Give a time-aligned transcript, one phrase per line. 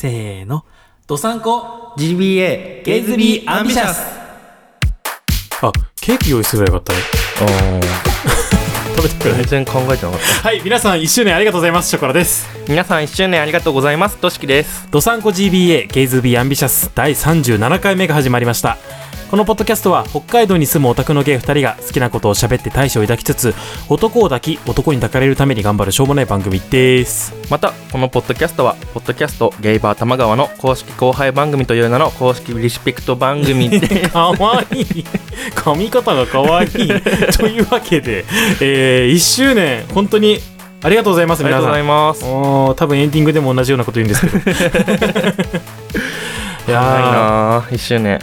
[0.00, 0.64] せーの。
[1.08, 4.06] ドサンコ GBA Gays Be Ambitious
[5.60, 7.80] あ、ケーキ用意すればよかったね。
[8.94, 11.88] 食べてくれ全然考えてなかったはい、皆さん1周年ありがとうございます。
[11.88, 12.46] ショコラです。
[12.68, 18.78] 皆さん1周年ありがとうございますとしきですドサンコ GBA ゲイズビーアンビシャス第37回目が始まりました。
[19.30, 23.54] このポッドキャストは北海道に住むオタクのゲイ2人が好きなことを喋って大志を抱きつつ
[23.88, 27.34] 男を抱き男に抱かれるために頑張るしょうもない番組です。
[27.50, 33.68] またこのポッドキャストはポッドキャストゲイバー玉川の公式後輩番組という名の公式リスペクト番組。
[33.68, 34.80] でかわい。
[34.80, 35.04] い
[35.54, 36.66] 髪型がかわい。
[36.66, 36.78] いと
[37.46, 38.24] いうわけで、
[38.60, 40.38] えー、1周年本当に
[40.82, 44.38] ありがとうございますありがとうござい皆さんます多分エンディングでも同じようなこと言うんですけど。
[44.38, 44.40] い
[46.68, 46.82] いやー。
[47.12, 48.20] な1周年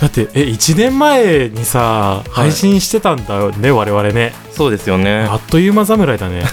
[0.00, 4.32] だってえ1年前にさ配信してたんだよね、我々ね。
[4.50, 5.26] そうですよね。
[5.28, 6.44] あっという間侍だね。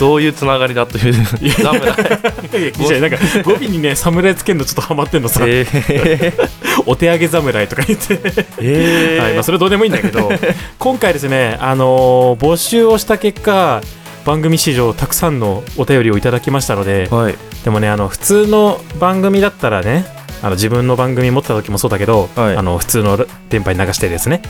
[0.00, 1.40] どういうつながりだという侍。
[1.40, 8.20] いやなんか語尾にね侍つけるのちょっとハマってんのさ、えー、お手上げ侍とか言って
[8.60, 10.30] えーはいまあ、それどうでもいいんだけど
[10.78, 13.80] 今回ですね、あのー募集をした結果
[14.24, 20.04] 番組史上たくさんのお便りをいただきましたのではいでもねあの普通の番組だったらね
[20.42, 22.56] あの自分の番組持ってた時もそうだけど、はい。
[22.56, 24.42] あの普通の電波に流してですね。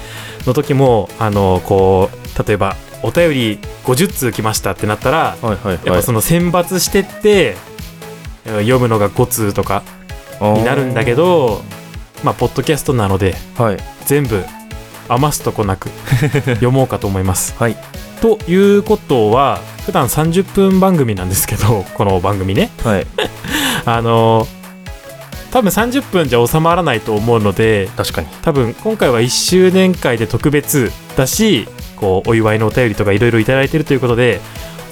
[0.46, 7.56] の時もあのこう例えばお便り50通来ましたってなったらはいはいやっぱその選抜してって
[8.44, 9.82] 読むのが5通とか
[10.40, 11.62] になるんだけど
[12.24, 13.76] まあポッドキャストなのではい。
[14.06, 14.44] 全部
[15.08, 15.88] 余すとこなく
[16.58, 17.54] 読もうかと思います。
[17.58, 17.76] はい。
[18.20, 22.70] ということは普段30分番組なんですけどこの番組ね。
[22.82, 23.06] はい。
[23.84, 24.48] あの
[25.56, 28.26] 多分30分じゃ収まらないと思うので確かに。
[28.42, 34.40] 多分今回は1周年会で特別だしこうお祝いのお便りとかいろいろいただいてるということで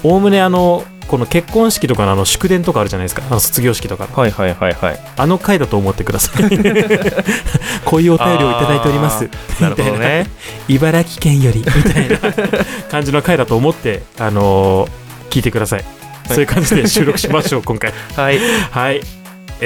[0.03, 3.23] おおむねあのこの結婚式とかのあの祝電とかあるじゃないですか。
[3.27, 4.15] あの卒業式とかの。
[4.15, 5.01] はいはいはいはい。
[5.19, 6.48] あの回だと思ってください。
[7.84, 9.28] こういうお便りをいただいております。
[9.61, 10.31] なるほどね。
[10.69, 12.19] 茨城県よりみたいな
[12.91, 15.84] 感じの回だと思って、あのー聞いてください、
[16.28, 17.93] そういう感じで収録しましょう今回。
[18.17, 18.38] はい。
[18.71, 19.00] はい、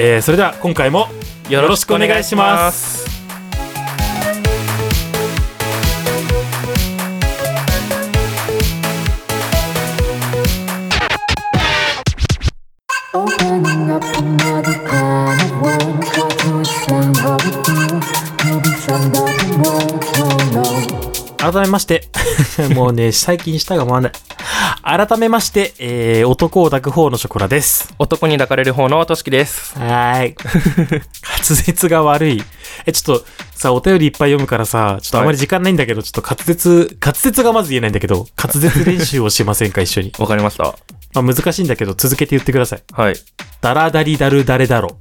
[0.01, 1.07] えー、それでは今回も
[1.49, 3.05] よろしくお願いします。
[21.37, 22.03] 改めまして
[22.73, 24.28] もうね最近したがまらない
[24.97, 27.93] 改めまして、えー男を抱く方のショコラです。
[27.99, 29.77] 男に抱かれる方のとしきです。
[29.77, 30.35] はーい。
[30.41, 31.01] 滑
[31.43, 32.43] 舌が悪い。
[32.85, 39.81] えちょっとさお便りいっぱい読むからさちょっとあまり時間ないんだけど、ちょっと滑舌滑舌がまず言えないんだけど滑舌練習をしませんか？
[39.81, 40.11] 一緒に。
[40.17, 40.63] わかりました。
[41.13, 42.83] まあ難しいんだけど続けて言ってください。
[42.91, 43.15] はい。
[43.61, 44.97] ダラダリダルダレだろ。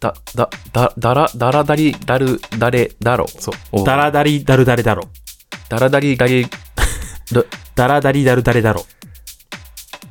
[0.00, 3.26] だ、だ、だ、だら、だらだり、だる、だれ、だろ。
[3.38, 3.54] そう。
[3.82, 5.04] おダラダリダルダレだろ。
[5.68, 6.50] だらだり、だり、だ、
[7.74, 8.84] ダラダリダルダレだろ。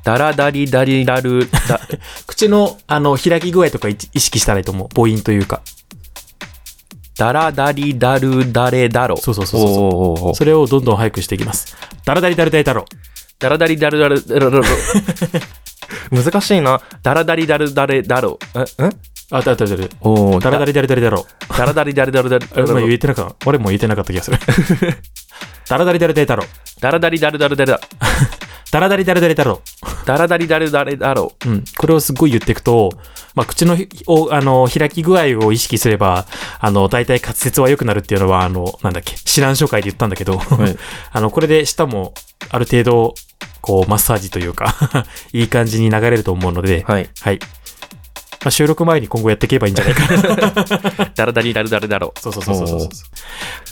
[0.04, 1.80] だらだり、だり、だる、だ、
[2.26, 4.90] 口のあの開き具合とかい意識したらいいと思う。
[4.96, 5.62] 母音というか。
[7.18, 9.18] だらだり、だる、だれ、だろ。
[9.18, 11.78] そうそうそうそうおーおーおーそれをどんどん早くしていきます。
[12.04, 12.86] ダラダリダルダレだろ。
[13.38, 14.64] だらだり、だる、だる、だる、だる。
[16.12, 16.81] 難しいな。
[17.04, 18.40] だらだり、だる、だれ、だろ。
[18.56, 18.90] え、ん
[19.34, 19.88] あだだだだ。
[20.02, 21.26] おーダラダリダルダレだろ。
[21.48, 23.36] だらだり、だる、だる、だる、あ今言えてなかった。
[23.48, 24.38] 俺も言えてなかった気がする
[25.68, 26.44] ダラダリダルダレだろ
[26.82, 27.76] だらだり、だる、だる、だる、
[28.72, 29.62] ダラダリダルダレだろ
[30.06, 31.34] だらだり、だる、だれ、だろ。
[31.46, 31.64] うん。
[31.78, 32.90] これをすっごい言っていくと、
[33.36, 36.26] まあ、口のひお、あの、開き具合を意識すれば、
[36.60, 40.76] あの、大体滑舌は良くなるっていうのは、あの、なんだっけ、知らん紹介で言ったんだけど、はい
[41.14, 42.14] あの、これで舌も、
[42.50, 43.14] ある程度、
[43.62, 44.76] こう、マッサージというか、
[45.34, 47.10] いい感じに流れると思うので、はい。
[47.22, 47.40] はい。
[48.44, 51.12] まあ、収録前に今後やっていけばいいんじゃないかな。
[51.16, 52.13] だらだり、だる、だる、だろ。
[52.19, 52.90] そうそうそうそうそうそう。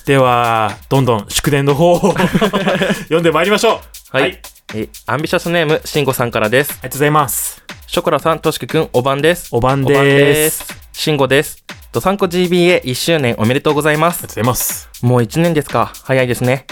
[0.05, 2.15] では、どんどん祝電の方を
[3.09, 3.81] 読んでまいりましょ
[4.13, 4.17] う。
[4.17, 4.39] はい。
[4.71, 4.89] はい。
[5.07, 6.69] アンビシャスネーム、しんごさんからです。
[6.69, 7.63] がとうございます。
[7.87, 9.47] ショコラさん、としきくん、おばんです。
[9.51, 10.51] おばんで。
[10.51, 10.65] す。
[10.93, 11.63] しんごです。
[11.91, 14.27] ドサンコ GBA1 周年おめでとうございますありがとう。
[14.27, 14.89] ございます。
[15.01, 15.91] もう1年ですか。
[16.03, 16.67] 早いですね。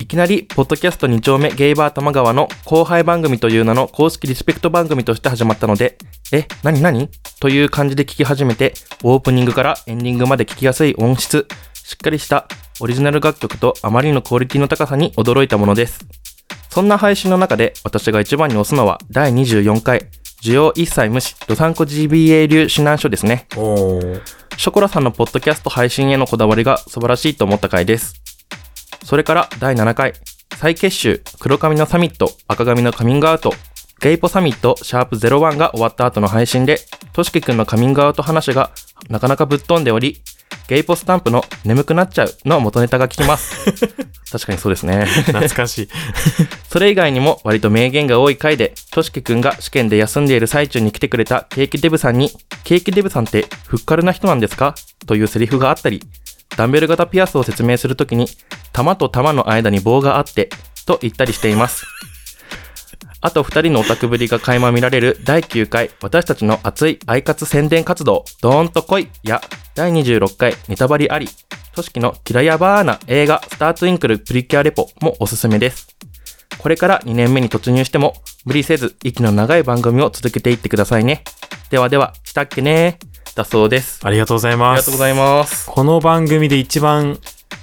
[0.00, 5.98] いきなり、ポッドキャスト2丁目ゲイバー玉川の後輩番組という名の公式リスペクト番組として始まったので、
[6.32, 8.72] え、なになにという感じで聞き始めて、
[9.04, 12.48] オープニングからエンディングまで聞きやすい音質、しっかりした
[12.80, 16.00] オリジナル楽曲とあまりのクオリティの高さに驚いたものです。
[16.70, 20.08] そんな配信の中で私が一番に押すのは第24回、
[20.42, 23.46] 需要一切無視、ドサンコ GBA 流指南書ですね。
[24.56, 28.19] ショコラさんのポッドキャスト配信へのこだわりが素晴らしいと思った回です。
[29.10, 30.12] それから第7回、
[30.56, 33.52] 再結集、黒髪のサミット、赤髪のカミングアウト、
[34.00, 36.78] ゲイポサミットシャープ01が終わった後の配信で、
[37.12, 38.70] としきくんのカミングアウト話が
[39.08, 40.20] なかなかぶっ飛んでおり、
[40.68, 43.64] ゲイポスタンプの眠くなっちゃうの元ネタが聞きます。
[44.30, 45.06] 確かにそうですね。
[45.06, 45.88] 懐かしい。
[46.70, 52.30] それ以外にも割と名言が多い回で、としきくんが試験で休んでいる最中に来てくれたケーキデブさんに、
[52.62, 54.76] ケーキデブさんってふっかるな人なんですか？
[55.08, 56.00] というセリフがあったり、
[56.56, 58.28] ダンベル型ピアスを説明するときに、
[58.72, 60.50] 玉と玉の間に棒があって、
[60.86, 61.86] と言ったりしています。
[63.22, 69.42] あと二人のオタクぶりが垣間見られる第9回私たちの熱いアイカツ宣伝活動ドーンと来いや
[69.74, 71.28] 第26回ネタバリあり
[71.74, 75.88] 組織のキラヤバーな映画スターツインクルプリキュアレポもおすすめです。
[76.58, 78.14] これから2年目に突入しても
[78.44, 81.24] 無理せず息の長い番組を続けていってくださいね。
[81.70, 82.98] ではでは、したっけね
[83.34, 84.00] だそうです。
[84.02, 84.80] ありがとうございあります。
[84.80, 85.66] がとうございます。
[85.70, 87.18] この番組で一番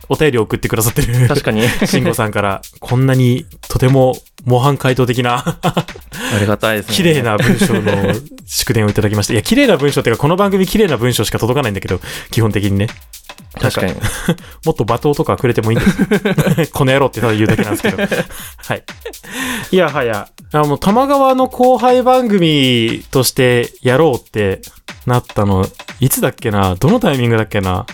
[0.09, 1.27] お便りを送ってくださってる。
[1.27, 1.61] 確かに。
[1.85, 4.15] 慎吾さんから、こんなにとても
[4.45, 5.85] 模範回答的な、あ
[6.39, 6.95] りがたいですね。
[6.95, 7.21] 綺麗。
[7.21, 8.13] な文章の
[8.45, 9.33] 祝電をいただきました。
[9.33, 11.99] いや、綺麗な文章っていうか、この番組綺麗な文章しか届かないんだけど、
[12.31, 12.87] 基本的にね。
[13.59, 13.93] 確かに。
[14.65, 16.71] もっと罵倒とかくれてもいいんです。
[16.73, 17.97] この野郎ってただ言うだけなんですけど。
[17.97, 18.83] はい。
[19.71, 24.61] いやはや、あもう玉川の後輩番組としてやろうって
[25.05, 25.67] なったの、
[25.99, 26.75] いつだっけな？
[26.75, 27.85] どのタイミングだっけな？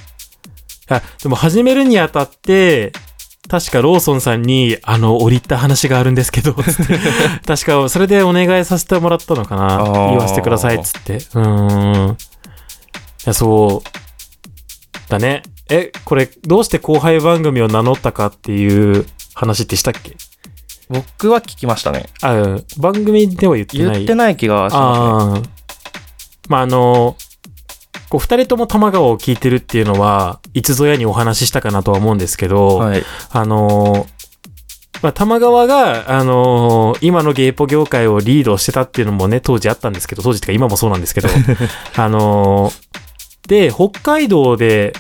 [0.89, 2.91] あ、でも始めるにあたって、
[3.49, 6.97] 確かローソンさんに、あの、降りた話があるんですけど、つって
[7.45, 11.15] 確か、それでお願いさせてもらったのかな言わせてください、つって。
[11.15, 12.11] うーん。
[12.11, 12.15] い
[13.25, 15.09] や、そう。
[15.09, 15.43] だね。
[15.69, 20.15] え、これ、どうして後輩番組を名乗ったかっていう話ってしたっけ？
[20.89, 22.05] 僕は聞きましたね。
[22.21, 23.93] あ、うん番組では言ってない。
[23.95, 25.41] 言ってない気がしますああ。
[26.49, 27.15] まあ、あの、
[28.13, 32.85] こう、二人とも玉川を聞いてるっていうのは、いつぞやにお話ししたかなとは思うんですけど、ね。
[32.85, 33.03] はい。
[33.31, 34.05] あの
[35.01, 41.29] まあ、玉川が、あの今のゲイポ業界をリードしてたっていうのもね、当時あったんですけど、当時っていうか今もそうなんですけど、
[41.97, 42.71] あの
[43.47, 44.93] で、北海道で、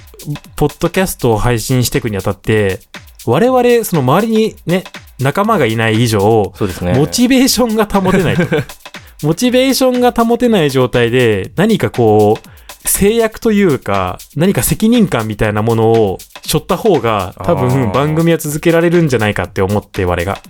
[0.55, 2.79] ポッドキャストを配信していくにあたって、
[3.27, 4.85] 我々、その周りにね、
[5.19, 6.93] 仲間がいない以上、そうですね。
[6.97, 8.43] モチベーションが保てないと。
[9.21, 12.52] モチベーションが保てない状態で、何かこう、
[12.85, 20.41] 制約というか、何か責任感みたいなものを背負った方が、多あ分ー番組は続けられるんじゃないかって思って、我が。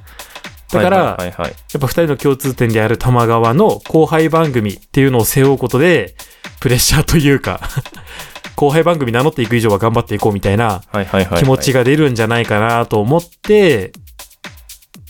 [0.71, 1.17] だから。
[1.19, 1.33] やっ
[1.79, 6.15] ぱ二人の共通点である玉川の後輩番組っていうのを背負うことで、
[6.59, 7.61] プレッシャーというか、
[8.55, 10.81] 後輩番組名乗っていく以上は頑張っていこうみたいな。
[11.37, 13.91] 気持ちが出るんじゃないかなと思って、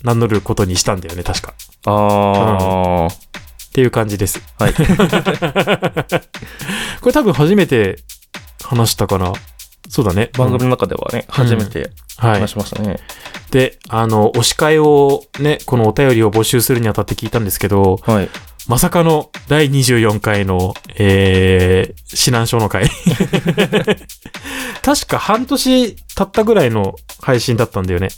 [0.04, 1.54] 名乗ることにしたんだよね、確か。
[1.86, 3.43] ああ、
[3.74, 4.40] っていう感じです。
[4.60, 4.74] はい。
[4.78, 4.84] こ
[7.08, 7.98] れ多分初めて
[8.62, 9.34] 話したかな。
[9.90, 10.30] そうだね。
[10.38, 12.52] 番組うんの中ではね、初めてはい話。
[12.52, 13.00] しましたね。
[13.50, 18.30] で、あの、推し会をね、このお便りを募集するにあたって聞いたんですけど、はい。
[18.68, 22.88] まさかの第24回の、えー、指南書の会。
[24.86, 26.94] 確か半年経ったぐらいの
[27.24, 28.10] 配信だったんだよね。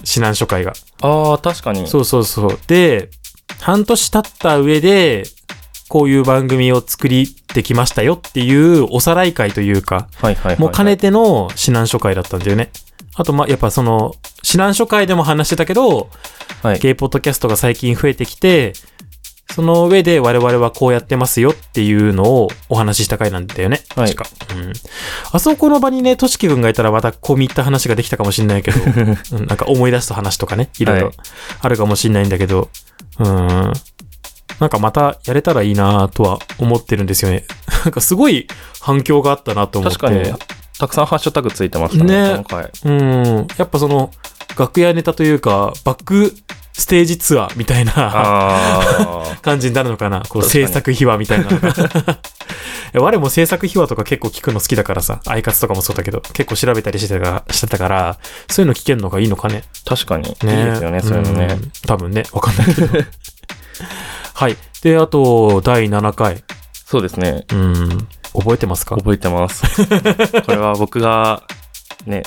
[0.00, 0.72] 指南書会が。
[1.02, 1.86] ああ、確かに。
[1.86, 2.58] そうそうそう。
[2.66, 3.10] で、
[3.60, 5.24] 半年経った上で、
[5.88, 10.60] こういう番組を作りてきましたよっていうおさらい会というか、はいはいはいはい。
[10.60, 12.70] もう兼ねての指南書会だったんだよね。
[13.14, 14.14] あと、まあ、やっぱその、
[14.44, 16.10] 指南書会でも話してたけど、
[16.62, 16.78] はい。
[16.78, 18.74] ゲイポッドキャストが最近増えてきて、
[19.54, 23.80] その上で我々はこうやってますよっていうのをお話しした回なんだよね。
[23.96, 24.54] はい確か。
[24.54, 24.72] うん。
[25.32, 28.78] あそこの場にね、としきくんがいたらまた込み入った話ができたかもしんないけど、
[29.36, 31.14] うんなんか思い出した話とかね、いろいろはい
[31.60, 32.68] あるかもしんないんだけど、
[33.18, 33.72] うん。
[34.60, 37.44] なんかまたやれたらいいなとは思ってるんですよね。
[37.84, 38.48] なんかすごい
[38.80, 39.98] 反響があったなと思って。
[39.98, 40.34] 確かに、
[40.78, 42.38] たくさんハッシュタグついてましたね。
[42.38, 42.44] ね
[42.84, 43.46] うん。
[43.56, 44.10] やっぱその、
[44.58, 46.34] 楽屋ネタというか、バック
[46.78, 50.22] ステージツアーみたいなあ 感じになるのかな。
[50.28, 51.74] こう、制作秘話みたいな のが。
[52.94, 58.18] 我も制作秘話とか結構聞くの好きだからさ、アイカツとかもそうだけど、結構調べたりしてたから、してたから、
[58.48, 59.64] そういうの聞けるのがいいのかね。
[59.86, 60.28] あ、確かに。
[60.30, 61.46] いいねですよね、そういうのね。
[61.54, 62.86] ん多分ね、わかんないけど。
[64.34, 64.56] はい。
[64.82, 66.44] で、あと、第7回。
[66.86, 67.44] そうですね。
[67.52, 68.08] うん。
[68.34, 68.96] 覚えてますか？
[68.96, 69.64] 覚えてます。
[70.46, 71.42] これは僕が、
[72.06, 72.22] ね、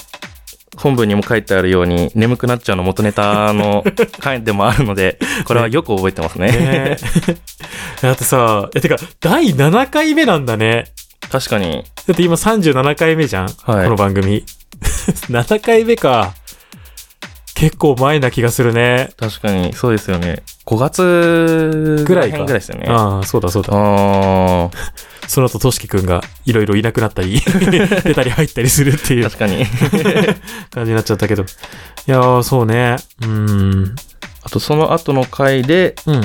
[0.77, 3.83] 本文にも書いてあるように、眠くなっちゃうの元ネタの
[4.19, 6.47] 回でもあるので、 これはよく覚えてますね。
[6.47, 6.97] ね
[8.01, 10.85] だってさ、え、てか、第7回目なんだね。
[11.29, 14.45] 確かに、だって今37回目じゃん、はいこの番組。
[15.29, 16.33] 7回目か。
[17.53, 19.11] 結構前な気がするね。
[19.17, 20.41] 確かに、そうですよね。
[20.65, 22.87] 5月ぐらいかぐらいですよね。
[22.89, 23.69] ああ、そうだそうだ。
[23.73, 24.69] あ
[25.31, 27.39] その後、としきくんがいろいろいなくなったり、
[28.03, 29.65] 出たり入ったりするっていうー確かに。
[30.71, 31.43] 感じになっちゃったけど。
[31.43, 31.45] い
[32.05, 32.97] やー、そうね。
[33.21, 33.95] うーん。
[34.43, 36.21] あと、その後の回で、うん。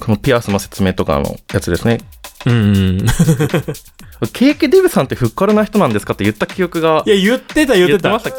[0.00, 1.98] このピアスの説明とかのやつですね。
[2.46, 3.06] うんうん。
[4.32, 8.08] ケーキデブさんってふっからな人なんですかって言った記憶がい、や、言ってた言ってた。
[8.10, 8.38] 言ってましたっ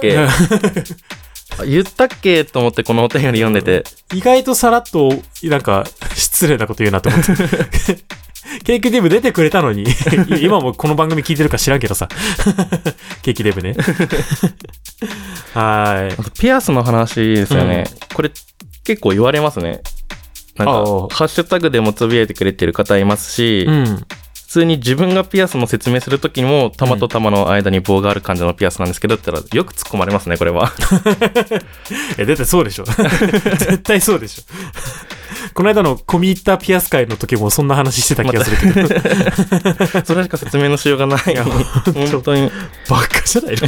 [1.59, 1.65] け？
[1.67, 3.83] 言ったっけと思ってこのお便り読んでて。
[4.13, 5.83] 意外とさらっと、なんか、
[6.15, 7.33] 失礼なこと言うなって思って。
[8.63, 9.85] ケーキデブ出てくれたのに、
[10.41, 12.07] 今もこの番組聞いてるか知らんけどさ。
[13.21, 13.75] ケーキデブね。
[15.53, 16.13] はーい。
[16.17, 17.85] あとピアスの話ですよね。
[18.13, 18.31] これ
[18.83, 19.81] 結構言われますね。
[20.57, 23.85] なんか、ああハッシュタグでもつぶやいてくれてる方いますし、うん。
[24.49, 30.71] 普通に自分がピアスの説明するときにも、玉と玉の間に棒がある感じのピアスなんですけどって言ったら、よく突っ込まれますね、これは。
[32.17, 32.85] え、だってそうでしょ。
[32.85, 34.43] 絶対そうでしょ。
[35.53, 38.87] この間の込み入ったピアス会の時もそんな話してた気がするけど。
[40.05, 41.33] それしか説明のしようがない。
[41.35, 42.51] や本当に。
[42.89, 43.67] バカじゃないの？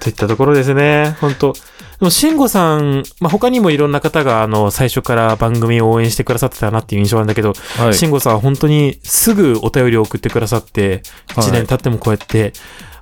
[0.00, 1.16] といったところですね。
[1.20, 1.52] 本当
[1.98, 7.94] でも、慎吾さん、まあ、他にもいろんな方が、あの、最初から番組を応援してくださってたなっていう印象なんだけど、はい。
[7.94, 11.02] 慎吾さんは本当にすぐお便りを送ってくださって、
[11.34, 12.52] はい1年経ってもこうやって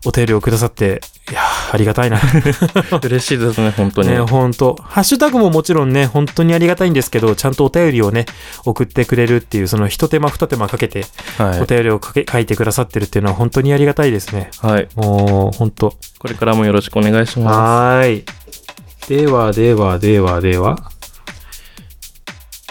[0.04, 1.00] お便りをくださって、
[1.30, 2.20] いやーありがたいな。
[3.02, 4.08] 嬉しいですね、本当に。
[4.08, 8.26] ね、本当ハッシュタグももちろんね、本当にありがたいんですけど、ちゃんとお便りをね、
[8.64, 11.06] 送ってくれるっていう、その一手間二手間かけて、
[11.38, 11.64] はいお。
[11.66, 14.50] 便りをかけ書いてくださってるっていうのは本当にありがたいですね。
[14.60, 14.88] はい。
[14.94, 17.50] もう、本当これからもよろしくお願いしま
[17.98, 18.24] はーい。
[19.08, 20.90] では、では、では、では。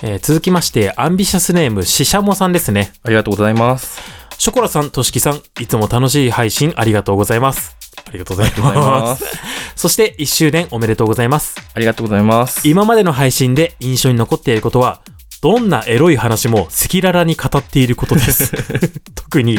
[0.03, 2.91] えー続きまして、アンビシャスネーム、ししゃもさんですね。
[2.93, 2.99] す。
[3.03, 4.01] ありがとうございます。
[4.37, 7.77] ショコラさん、としきさん、いつも楽しい配信ありがとうございます。
[8.05, 9.01] ありがとうございありがとうございま。
[9.07, 9.37] ますす。
[9.77, 11.55] そして、1周年おめでとうございます。
[11.73, 12.67] ありがとうございます。
[12.67, 14.99] 今までの配信で印象に残っていることは、
[15.41, 18.51] どんなエロい話も赤裸々に語っていることです。
[19.15, 19.57] 特に、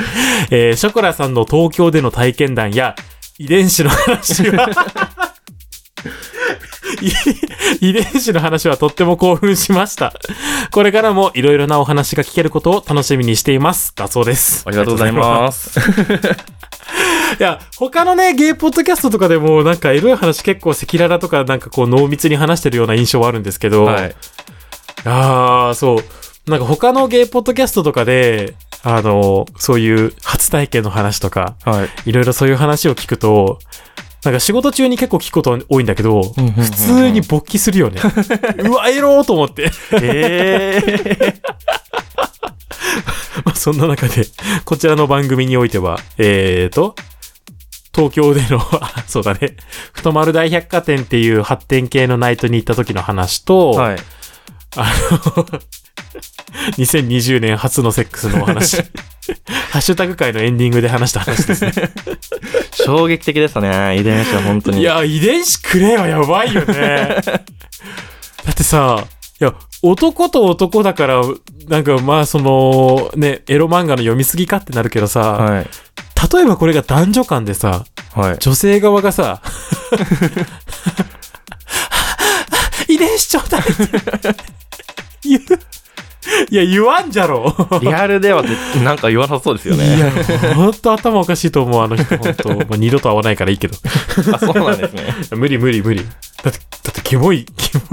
[0.50, 2.96] えーショコラさんの東京での体験談や
[3.38, 5.35] 遺伝子の話は、い
[7.80, 10.12] 遺伝子の話はとっても興奮しました。
[10.70, 13.92] これからもいろいろなお話が聞けることを楽しみにしています。
[13.94, 14.62] だそうです。
[14.66, 15.70] ありがとうございます。
[15.70, 15.80] す。
[17.38, 24.14] いや、他のね、ゲイポッドキャストとかでもなんかエロい話結構赤裸々とかなんかこう濃密に話してるような印象はあるんですけど、はい。
[25.04, 26.50] ああ、そう。
[26.50, 32.10] なんか他のゲイポッドキャストとかで、あの、そういう初体験の話とか、はい。
[32.10, 33.58] いろいろそういう話を聞くと、
[34.26, 38.00] なんか仕事中に結構聞くこと多いんだけど、普通に勃起するよね。
[38.58, 39.70] うわ、エローと思って。
[39.92, 41.40] ええ
[43.44, 44.26] まあそんな中で、
[44.64, 46.96] こちらの番組においては、えーと、
[47.94, 49.54] 東京での、あそうだね、
[49.92, 53.96] 太丸大百貨店っていう発展系のナイトに行った時の話と、はい。
[54.76, 54.92] あ
[55.36, 55.46] の、
[56.78, 58.76] 2020年初のセックスのお話。
[59.70, 61.72] ハッシュタグ界のエンディングで話した話ですね。
[62.72, 64.80] 衝撃的でしたね、遺伝子は本当に。
[64.80, 67.16] いや、遺伝子くれはやばいよね。
[67.24, 69.04] だってさ、
[69.40, 71.22] いや、男と男だから、
[71.68, 75.66] なんかまあその、ね、エロ漫画の読みすぎかってなるけどさ、はい。
[76.32, 78.36] 例えばこれが男女間でさ、はい。
[78.38, 79.42] 女性側がさ、
[82.88, 84.34] 遺伝子ちょうだいって
[85.24, 85.42] 言う。
[86.50, 87.54] いや、言わんじゃろ。
[87.82, 89.98] リアルでは絶対なんか言わなさそうですよいね。
[89.98, 92.48] や、ほんと頭おかしいと思う、あの人、ほんと。
[92.68, 93.76] まあ、二度と会わないからいいけど。
[94.32, 95.14] あ、そうなんですね。
[95.36, 96.04] 無理無理無理。
[96.42, 97.86] だって、だって、キモい、キモい。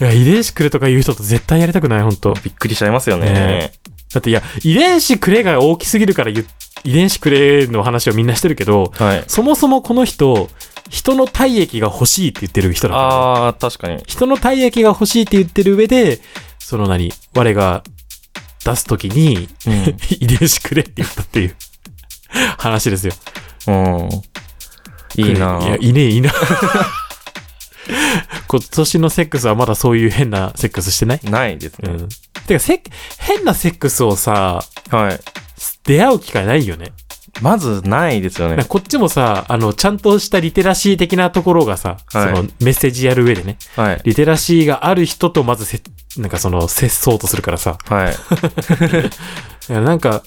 [0.00, 2.34] いや、遺伝子くれとか言う人と絶対やりたくない、ほんと。
[2.42, 3.72] びっくりしちゃいますよねね。
[4.12, 6.44] だって、いや、遺伝子くれが大きすぎるから遺
[6.84, 9.24] 伝子くれの話をみんなしてるけど、はい。
[9.26, 10.48] そもそもこの人、
[10.94, 14.00] 人の体液が欲しいって言ってる人だから、ああ、確かに。
[14.06, 16.20] 人の体液が欲しいって言ってる上で、
[16.60, 17.82] その何、我が
[18.64, 19.96] 出すときに、うん。
[20.20, 21.56] 遺伝子くれって言ったっていう
[22.58, 23.12] 話ですよ。
[23.66, 24.08] うん。
[25.16, 26.32] いいないや、いねえ、いいな。
[28.46, 31.20] 今年のセックスはまだそういう変なセックスしてない？
[31.24, 31.90] ないですね。
[31.92, 32.08] うん。
[32.46, 32.80] てか、せ、
[33.18, 35.20] 変なセックスをさ、はい。
[35.84, 36.92] 出会う機会ないよね。
[37.42, 38.64] まずないですよね。
[38.64, 44.00] こっちもさ、あの、ちゃんとしたリテラシー的なところがさ、はいそのメッセージやる上でね、はい。
[44.04, 45.80] リテラシーがある人とまずせ、
[46.16, 47.78] なんかその、接そうとするからさ。
[47.84, 48.14] はい。
[49.72, 50.22] なんか、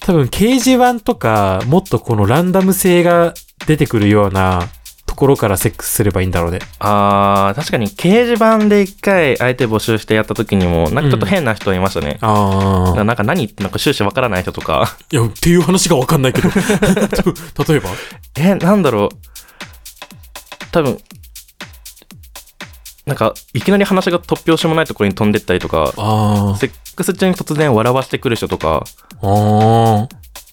[0.00, 3.34] 多分掲示板とか、もっとこのランダム性が
[3.66, 4.68] 出てくるようなと
[5.18, 6.60] ころからセックスすればいいんだろうね。
[6.78, 12.18] あー、確かに掲示板で一回相手募集してやった時にも、なんかちょっと変な人いましたね。
[12.20, 13.04] ああ。
[13.04, 14.96] なんか何言ってなんか終始わからない人とか。
[15.10, 16.48] いや、っていう話がわかんないけど。
[16.50, 16.60] と
[17.72, 17.90] 例えば？
[18.36, 19.16] え、なんだろう。
[20.70, 20.98] 多分、
[23.06, 28.84] なんか、いきなり話が突拍子もないところに飛んでったりとか、あセックス中に突然笑わしてくる人とか、
[29.22, 29.26] あ。
[29.26, 30.08] ああ。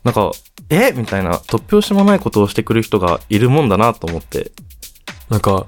[0.06, 0.32] なんか、
[0.70, 0.94] え？
[0.94, 4.52] みたいな、突拍子もないことをしてくる人がいるもんだなと思って。
[5.30, 5.66] なんか、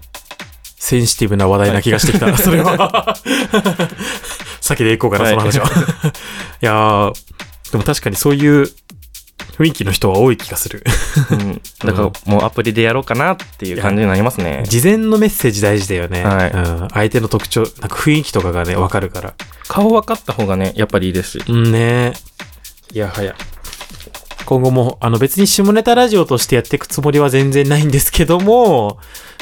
[0.76, 3.18] センシティブな話題な気がしてきた、それは。
[4.62, 5.68] 先でいこうかな、はいその話は。
[6.62, 7.14] いやー、
[7.72, 8.70] でも確かにそういう
[9.58, 10.84] 雰囲気の人は多い気がする。
[11.32, 11.62] うん。
[11.84, 14.64] だからもうアプリでやろうかなっていう感じになりますね。
[14.68, 16.24] 事前のメッセージ大事だよね。
[16.24, 19.34] はいうん、相手の特徴、なんか雰囲気とかがね、わかるから。
[19.68, 21.44] 顔分かった方がね、やっぱりいいですし。
[21.48, 22.14] うんね
[22.94, 23.36] いやはや。
[24.48, 28.98] 今後も、あの別に下ネタラジオとしてやっていくつもりは全然ないんですけども、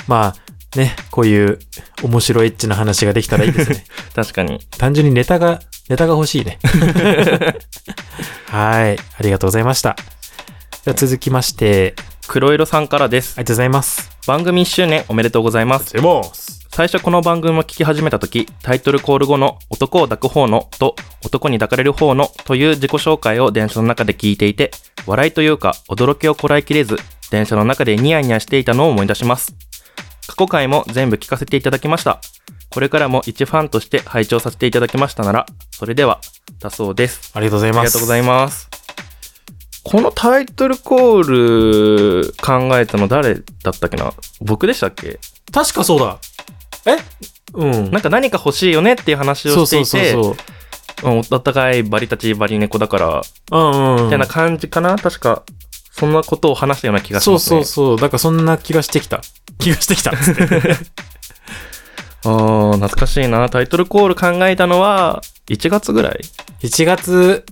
[0.07, 1.59] まあ、ね、こういう
[2.01, 3.83] 面白エッチな話ができたらいいですね。
[4.15, 4.59] 確かに。
[4.79, 6.57] 単純にネタが、ネタが欲しいね。
[8.49, 8.97] はい。
[8.97, 9.95] ありがとうございました。
[10.85, 11.93] では続きまして、
[12.27, 13.33] 黒色さんからです。
[13.37, 14.09] ありがとうございます。
[14.25, 15.93] 番組1周年おめでとうございます。
[15.93, 16.31] でも、
[16.75, 24.71] 最初この番組を聞き始めた時、タイトルコール後の男を抱く方のと男に抱かれる方のという自己紹介を電車の中で聞いていて、
[25.07, 26.97] 笑いというか驚きをこらえきれず、
[27.31, 29.55] 電車の中でニヤニヤしていたのを思い出します。
[30.27, 32.19] 過去回も全部聞かせていただきました。
[32.71, 36.19] これからも一ファンとして拝聴させていただきましたなら、それでは、
[36.59, 37.31] だそうです。
[37.35, 37.79] ありがとうございます。
[37.79, 38.69] ありがとうございます。
[39.81, 44.11] このタイトルコール考えたの誰だったっけな？
[44.41, 45.21] 僕でしたっけ？
[45.53, 46.19] 確かそうだ。
[46.85, 46.97] え？
[47.53, 47.91] うん。
[47.91, 53.59] なんか何か欲しいよねっていう話をしていて、そうそうそううんお互いバリたちバリ猫だから、そう。
[53.59, 54.03] うんうん。
[54.05, 54.95] みたいな感じかな？
[54.97, 55.43] 確か、
[55.91, 57.63] そんなことを話したような気がしそうますね。
[57.63, 57.97] そうそう。
[57.99, 59.21] だからそんな気がしてきた。
[59.59, 60.11] 気がしてきた。
[62.27, 63.47] あー懐かしいな。
[63.49, 66.19] タイトルコール考えたのは、1月ぐらい
[66.61, 67.45] ？1月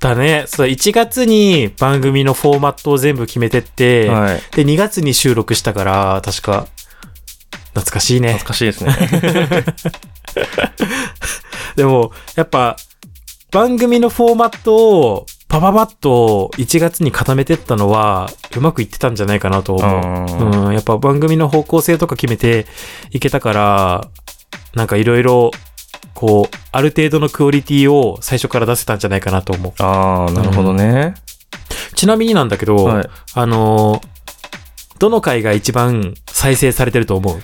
[0.00, 0.44] だね。
[0.46, 4.42] そう、1月に番組のフォーマットを全部決めてって、はい。
[4.54, 6.66] で、2月に収録したから、確か、
[7.80, 8.48] 懐かしいね懐。
[8.48, 8.96] かしいですね。
[11.76, 12.76] でも、やっぱ、
[13.50, 20.44] 番組のフォーマットを、パパパッと1月に固めてったのは、うまくいってたんじゃないかなと思う。
[20.44, 22.66] うんうん、やっぱ番組の方向性とか決めて
[23.10, 24.08] いけたから、
[24.74, 25.50] なんかいろいろ、
[26.14, 29.72] こう、ある程度のクオリティを最初から出せたんじゃないかなと思う。
[29.78, 31.14] あーなるほどね。
[31.96, 33.10] ちなみになんだけど、はい。
[33.34, 34.10] あのー
[35.00, 37.40] どの回が一番再生されてると思う？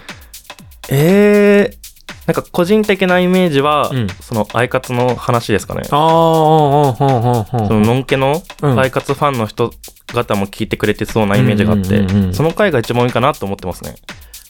[0.90, 1.86] えー、
[2.26, 5.82] なんか個人的なイメージは、うんそのアイカツの話ですかね。
[5.90, 9.72] ああ、ほんほんほんそののんけのうんアイカツファンの人
[10.12, 13.94] 方も聞いてくれてそうなイメージがあって、うんうんうんうんその回が一番多いかなと思ってますね。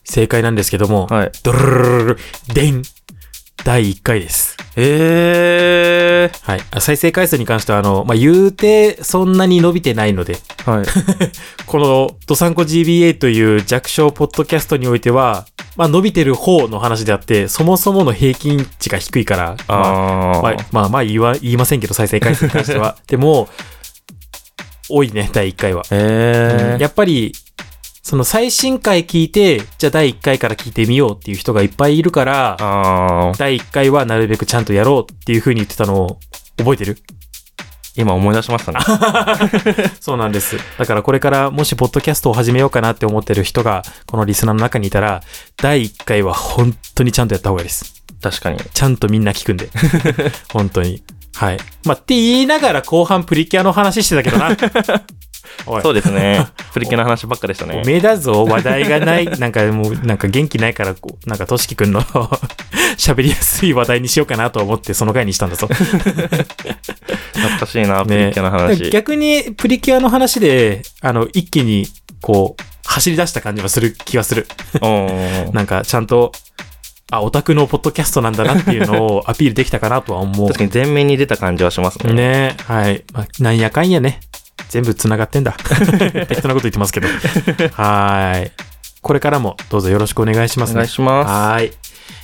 [0.04, 1.32] 正解なんですけども、はい。
[1.42, 2.18] ドルルルルル
[2.54, 2.82] でん
[3.64, 4.56] 第1回です。
[4.76, 6.60] えはい。
[6.70, 10.86] あ再生回数に関しては、あの、まあ、言うて、そんなに伸びてないので、ー、はい。
[11.66, 22.96] この、ドサンコ GBA という弱小ポッドキャストにおいては、まあ、伸びてる方の話であって、そもそもの平均値が低いから、まあ、あー、まあ、まあ、まあ言わ、言いませんけど、再生回数に関しては。
[23.06, 23.48] でも、
[24.88, 25.82] 多いね、第1回は。
[25.90, 27.32] えー、やっぱり、
[28.02, 32.56] その最新回聞いて、じゃあ第1回から聞いてみようっていう人がいっぱいいるから、
[33.36, 36.18] 第1回はなるべくちゃんとやろうっていう風に言ってたのを
[36.56, 36.98] 覚えてる？
[37.96, 38.80] 今思い出しましたね。
[40.00, 40.56] そうなんです。
[40.78, 45.22] だからこれからもしポッドキャストを始めようかなって思ってる人が、このリスナーの中にいたら、
[45.56, 48.02] 第1回は本当にちゃんとやった方がいいです。
[48.20, 48.58] 確かに。
[48.58, 49.70] ちゃんとみんな聞くんで。
[50.52, 51.02] 本当に。
[51.34, 51.58] はい。
[51.84, 54.56] まあ、って言いながら後半プリキュアの話してたけどな。
[55.82, 56.46] そうですね。
[56.72, 57.86] プリキュアの話ばっかでしたねお。
[57.86, 62.02] めえだぞ、話題がない、 なんかもう、なんか元気ないから、こうなんかとしきくんの
[62.98, 65.66] 喋りやすい話題にしようかなと思って、その回にしたんだぞ。
[65.66, 68.90] 懐かしいな、プリキュアの話。
[68.90, 71.86] 逆に、プリキュアの話で、あの、一気に、
[72.20, 74.46] こう、走り出した感じはする気がする。
[75.52, 76.32] なんか、ちゃんと、
[77.10, 80.58] あ、オタクのポッドキャストなんだなっていうのをアピールできたかなとは思う確。
[80.58, 82.12] かに前面に出た感じはしますね。
[82.14, 83.04] ねはい。
[83.12, 84.20] まあ、なんやかんやね。
[84.68, 85.52] 全部繋がってんだ。
[86.28, 87.08] 適当なこと言ってますけど。
[87.72, 88.52] はい。
[89.02, 90.88] これからもどうぞよろしくお願いしますねお願い。
[90.88, 91.28] します。
[91.28, 91.72] はい。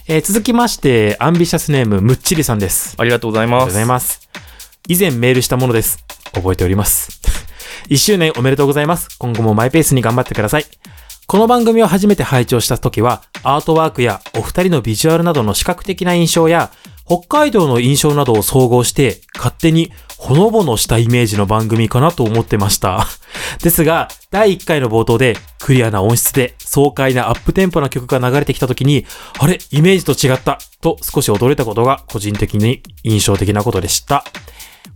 [0.08, 2.94] えー続きまして、アンビシャスネーム、むっちりさんです。
[2.98, 3.72] ありがとうございありがとうます。
[3.72, 4.28] ございます。
[4.88, 6.04] 以前メールしたものです。
[6.32, 7.20] 覚えております。
[7.88, 9.08] 1周年おめでとうございます。
[9.18, 10.66] 今後もマイペースに頑張ってください。
[11.26, 16.70] この番組を初めて拝聴した時は、アートワークやお二人のビジュアルなどの視覚的な印象や、
[17.12, 23.06] 北海道の印象などを総合して、勝手にほのぼのしたイメージの番組かなと思ってました。
[23.62, 29.04] ですが、第1回の冒頭で、クリアな音質で爽快なアップテンポな曲が流れてきた時に、
[29.38, 34.24] あれ、イメージと違った、と少し驚いたことが個人的に印象的なことでした。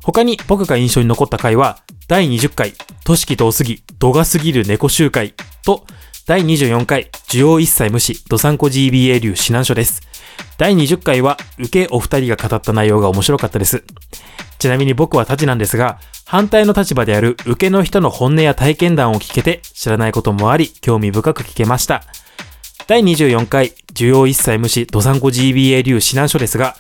[0.03, 2.73] 他に僕が印象に残った回は、第20回、
[3.05, 5.85] 都市とおすぎ、度が過ぎる猫集会と、
[6.27, 10.03] 第24回、需要一切無視、ドサンコ GBA 流指南書です。
[10.59, 13.85] 第20回は、受けお二人が語った内容が面白かったです。
[14.59, 22.03] ちなみに僕はタチなんですが、反対の立場である受けの人の本音や体験談を聞けて、知らないこともあり、興味深く聞けました。
[22.89, 26.77] 第24回、需要一切無視、ドサンコ GBA 流指南書ですが、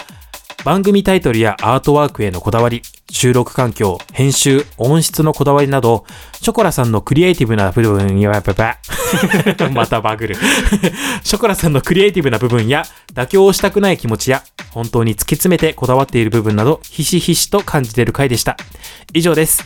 [0.66, 6.04] 番組タイトルやアートワークへのこだわり、収録環境、編集、音質のこだわりなど、
[6.42, 8.76] ショコラさんのクリエイティブな部分や、ばば
[9.72, 10.34] またバグる。
[11.22, 18.56] ショコラさんのクリエイティブな部分や、妥協をしたくない気持ちや、本当に突き詰めてこだわっている部分など、ひしひしと感じている回でした。
[19.14, 19.64] 以上です。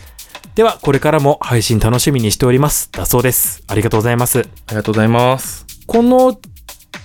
[0.53, 2.91] では、これからも配信楽しみにしております。
[2.91, 3.63] だそうです。
[3.67, 4.41] ありがとうございます。
[4.41, 5.65] ありがとうございます。
[5.87, 6.39] この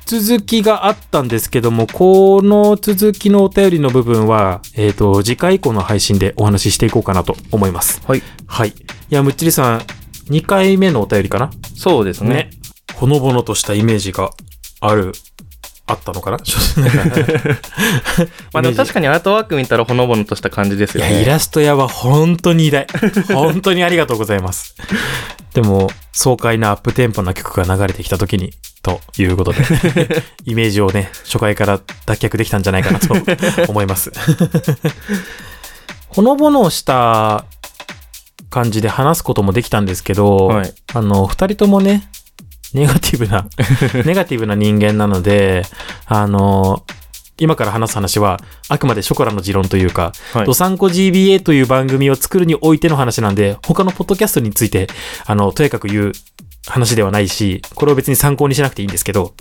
[0.06, 8.00] 続きがあったんですけども、この続きのお便りの部分は、えっ、と、次回以降の配信でお話ししていこうかなと思います。
[8.06, 8.22] はい。
[8.46, 8.68] はい。
[8.68, 8.74] い
[9.10, 9.80] や、むっちりさん、
[10.30, 11.50] 2回目のお便りかな？
[11.76, 12.28] そうですね。
[12.30, 12.50] ね。
[12.94, 14.30] ほのぼのとしたイメージが
[14.80, 15.12] ある、
[15.86, 16.38] あったのかな？
[18.52, 21.22] まあでも確かにアートワーク見たらほのぼのとした感じですいや、よね。
[21.22, 22.86] イラスト屋は本当に偉大。
[23.32, 24.74] 本当にありがとうございます。
[25.54, 29.62] でも、爽快なアップテンポな曲が流れてきた時に、ということで、
[30.44, 33.14] イメージをね、初回から脱却できたんじゃないかなと
[33.68, 34.12] 思います。
[36.08, 37.44] ほのぼのした
[38.50, 40.74] 感じで話すこともできたんですけど、はい。
[40.94, 42.08] あの、二人ともね、
[42.76, 43.46] ネガティブな、
[44.04, 45.64] ネガティブな人間なので、
[46.04, 46.84] あの、
[47.38, 50.46] 今から話す話は、あくまでショコラの持論というか、はい。
[50.46, 54.88] ドサンコ GBA という番組を作るにおいての話なんで、他のポッドキャストについて、
[55.24, 56.12] あの、とやかく言う
[56.66, 59.32] 話ではないし、これを別に参考にしなくていいんですけど、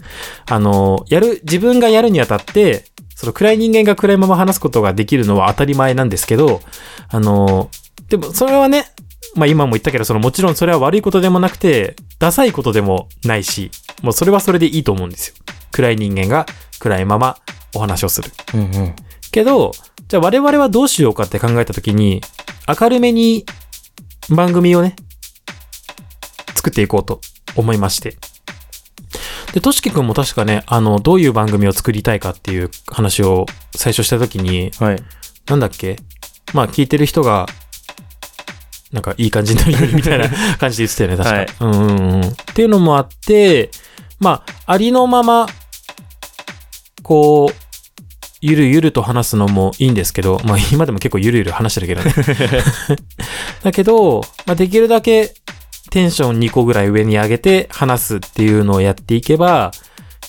[0.50, 6.62] あの、やる、自分がやるにあたって、その暗い人間が暗いまま話すことができるのは当たり前なんですけど、
[7.10, 7.70] あの、
[8.08, 8.86] でもそれはね、
[9.36, 15.36] まあ今も言ったけど、そのもちろんそれは悪いことでもなくて、ダサいことでもないし、もうそれはそれでいいと思うんですよ。
[15.72, 16.46] 暗い人間が
[16.80, 17.38] 暗いまま
[17.74, 18.32] お話をする。
[18.54, 18.96] うんうん。
[19.32, 19.74] けど、
[20.08, 22.22] じゃあ我々はどうしようかって考えたときに、
[22.68, 23.46] 明るめに
[24.30, 24.96] 番組をね、
[26.56, 27.22] 作っていこうと
[27.56, 28.16] 思いまして。
[29.54, 35.04] で、としきくんも確かね、あの、どういう番組を作りたいかっていう話を最初したときに、はい。
[35.48, 35.98] なんだっけ？
[36.54, 37.46] まあ聞いてる人が、
[38.92, 41.36] なんかいい感じになるようにみたいな感じで言ってたよね、 確か。
[41.36, 42.22] はいうんうんうん。
[42.28, 43.72] っていうのもあって、
[44.20, 45.48] まあ、ありのまま、
[47.04, 47.56] こう、
[48.42, 52.14] ゆるゆると話すのもいいんですけど、まあ今でも結構ゆるゆる話してるけどね。
[53.64, 55.34] だけど、まあできるだけ
[55.90, 59.72] テンション2個ぐらい上に上げて話すっていうのをやっていけば、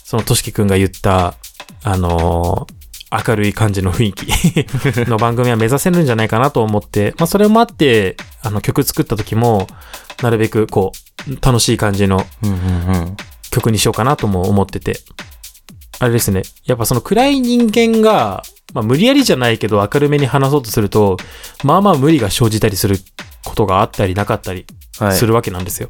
[0.05, 1.35] そのとしきくんが言った、
[1.83, 2.76] あのー
[3.13, 4.27] 明るい感じの雰囲気
[5.09, 9.69] の番組は目指せるんじゃないかなと思って、まあそれもあって、あの曲作った時も、
[10.23, 10.93] なるべくこ
[11.29, 12.25] う、楽しい感じの。
[13.51, 15.01] 曲にしようかなとも思ってて。
[15.99, 16.43] あれですね。
[16.67, 18.43] やっぱその暗い人間が、
[18.75, 21.17] まあ無理やりじゃないけど明るめに話そうとすると、
[21.65, 22.99] まあまあ無理が生じたりする
[23.45, 24.67] ことがあったりなかったり
[24.99, 25.17] はい。
[25.17, 25.89] するわけなんですよ。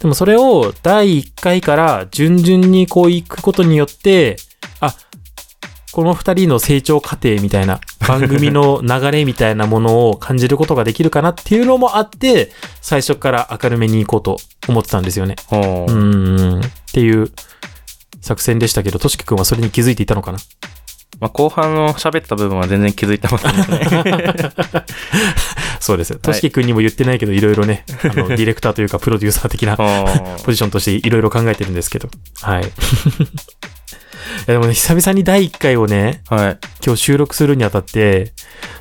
[0.00, 4.36] でもそれを第1回から順々にこう行くことによって、
[4.80, 4.94] あ、
[5.92, 15.36] この二人の成長過程みたいな 番組の流れみたいなものを感じることができるかなっていうのもあって、最初から明るめに行こうと思ってたんですよね。
[15.46, 16.60] ほうん。
[16.60, 17.30] っていう
[18.20, 20.38] 作戦でしたけど、としきくんはそれに気づいていたのかな？
[21.20, 24.84] まあ、後半の喋った部分は全然気づいてますね。
[25.78, 26.16] そうです。
[26.16, 32.08] としきくんにも言ってないけど、いろいろね、あの、 ディレクターというかプロデューサー的なポジションとしていろいろ考えてるんですけど。
[32.40, 32.72] はい。
[34.50, 36.58] いやでもね、久々に第1回をね、はい。
[36.84, 38.32] 今日収録するにあたって、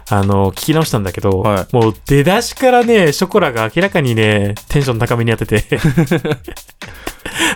[0.09, 5.63] あの、聞き直したんだけど、はいもう出だしからね、ショコラが明らかにね、テンション高めにやってて、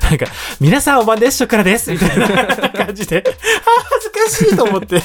[0.04, 0.28] なんか、
[0.60, 2.28] 皆さんおばんです、ショコラですみたいな
[2.70, 5.02] 感じで、あー恥ずかしいと思って、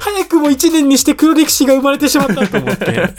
[0.00, 3.10] 早くも1年にして黒歴史が生まれてしまったと思って。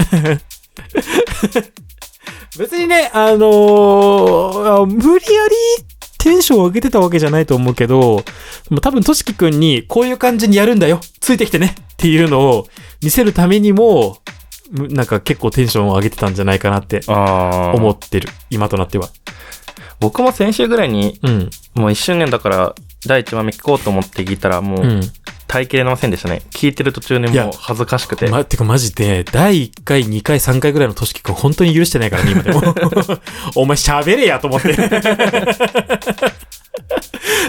[2.57, 5.92] 別にね、あのーあ無理やり
[6.23, 8.23] テンションを上げてたわけじゃないと思うけど、
[8.81, 12.67] 多分、としきくんにこういう感じにやるんだよついてきてねっていうのを
[13.03, 14.19] 見せるためにも、
[14.71, 17.01] むなんか結構テンションを上げてたんじゃないかなって。
[17.07, 18.29] 思ってる。
[18.49, 19.09] 今となっては。
[19.99, 21.49] 僕も先週ぐらいに、うん。
[21.75, 25.01] もう一周年だから、第一話目聞こうと思って聞いたら、もう、うん。
[25.47, 26.41] 耐えきれませんでしたね。
[26.51, 28.27] 聞いてる途中にもう恥ずかしくて。
[28.27, 32.61] ま、てかマジで、第1回、2回、3回ぐらいのとしきくん本当に許してないからね、今でも。
[33.55, 34.75] お前喋れやと思って。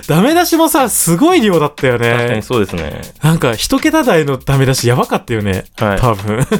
[0.06, 2.42] ダメ出しもさ、すごい量だったよね確かに。
[2.42, 3.00] そうですね。
[3.22, 5.64] なんか、一桁台のダメ出しやばかったよね。
[5.76, 6.00] はい。
[6.00, 6.46] 多分。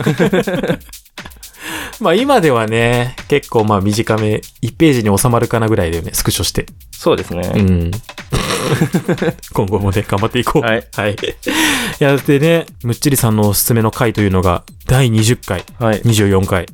[2.00, 6.66] まあ今ではね、結構まあ短め、1ページに収まるかなぐらいだよね、スクショして。
[6.92, 7.50] そうですね。
[7.54, 7.90] うん。
[9.52, 10.62] 今後もね、頑張っていこう。
[10.62, 10.86] はい。
[10.94, 11.12] はい。
[11.12, 11.16] い
[11.98, 16.00] や、でね、むっちりさんのおすすめの回というのが、第20回、はい。
[16.02, 16.66] 24回。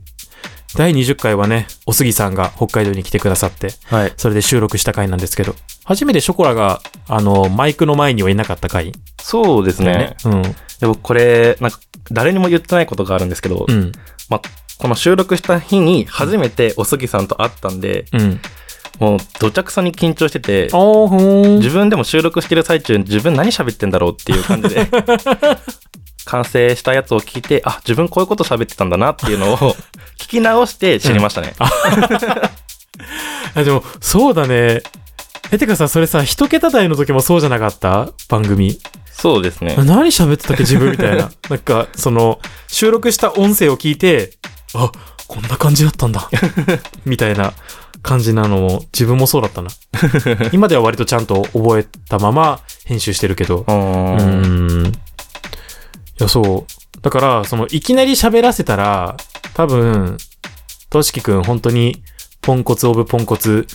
[0.76, 4.12] 第20回はね、おすぎさんが北海道に来てくださって、はい。
[4.16, 10.16] それで収録した回なんですけど、初めてショコラが、あの、マイクの前にはいなかった回そうですだよね。
[10.24, 10.42] うん。
[10.80, 11.80] でもこれ、なんか、
[12.12, 13.92] 誰にも言ってないことがあるんですけど、うん。
[14.28, 14.42] まあ、
[14.78, 18.40] この収録した日に初めておすぎさんと会ったんで、うん。
[19.00, 20.68] もう、どちゃくそに緊張してて。
[21.58, 24.86] 自分でも収録してる最中に自分何喋ってんだろうっていう感じで、
[26.26, 29.56] 完成したやつを聞いて、あ、自分こういうこと喋ってたんだなっていうのを
[30.18, 31.54] 聞き直して知りましたね。
[33.54, 34.82] あでも、そうだね。
[35.50, 38.08] え、てかさ、それさ、一桁台の時もそうじゃなかった？
[38.28, 38.78] 番組。
[39.12, 39.74] そうですね。
[39.78, 41.30] 何喋ってたっけ自分みたいな。
[41.50, 44.32] なんか、その、収録した音声を聞いて、
[44.74, 44.92] あ、
[45.26, 46.28] こんな感じだったんだ。
[47.04, 47.52] みたいな
[48.02, 49.70] 感じなのも、自分もそうだったな。
[50.52, 53.58] 今では割とちゃんと覚えたまま編集してるけど。
[53.58, 54.86] うーん。
[54.86, 54.92] い
[56.18, 57.00] や、そう。
[57.02, 59.16] だから、その、いきなり喋らせたら、
[59.54, 60.16] 多分、
[60.88, 62.02] としきくん、本当に、
[62.40, 63.66] ポンコツオブポンコツ、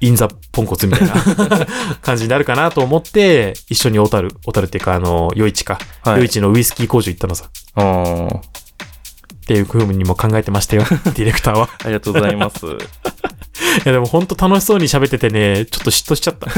[0.00, 1.14] インザポンコツみたいな
[2.02, 5.78] 感じになるかなと思って、一緒に小樽、小樽っていうか、あの、余市か。
[6.02, 7.46] はいのウイスキー工場行ったのさ。
[7.76, 8.40] うーん
[9.46, 10.82] っていう風にも考えてましたよ、
[11.14, 11.68] ディレクターは。
[11.84, 12.66] ありがとうございます。
[12.66, 12.68] い
[13.84, 16.50] や、でも本当楽しそうに喋っててね、ちょっと嫉妬しちゃった。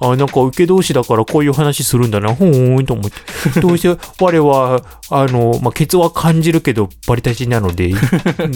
[0.00, 3.60] あ、なんか受け同士だからこういう話するんだな、ほーんと思って。
[3.60, 3.88] どうせ
[4.20, 7.94] 我は、あの、まあ、ケツは感じるけど、バリタチなので、う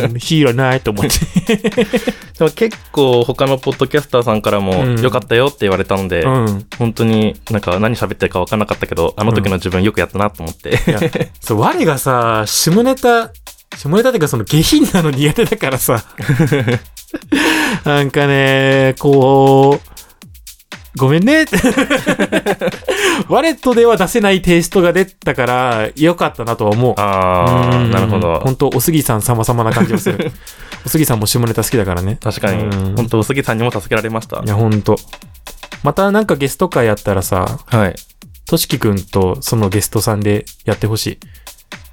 [0.08, 1.56] ん、 知らないと思って。
[2.38, 6.66] でも結構他のポッドキャスターさんからもうん良かったよって言われたので、うん。
[6.78, 10.70] 本当になんか何喋ってるか分からなかったけど、あの時の自分よくやったなと思って。
[10.70, 11.00] いや、
[11.40, 13.30] そう、我がさ、下ネタ、
[13.76, 16.04] 下ネタっていうかその下品なの苦手だからさ。
[17.84, 19.97] なんかね、こう、
[20.96, 21.44] ごめんね。
[23.28, 26.94] ワレットでは出せないテイストが出たから、良かったなとは思う。
[26.96, 28.40] ああ、うんなるほど。
[28.40, 30.32] 本当おすぎさん様々な感じがする。
[30.86, 32.18] おすぎさんも下ネタ好きだからね。
[32.22, 34.48] 確かにうん、本当、おすぎさんにも助けられましたい。
[34.48, 34.96] や、ほんと。
[35.82, 37.94] またなんかゲスト会やったらさ、はい。
[38.46, 41.18] としきくんとそのゲストさんでやってほしい。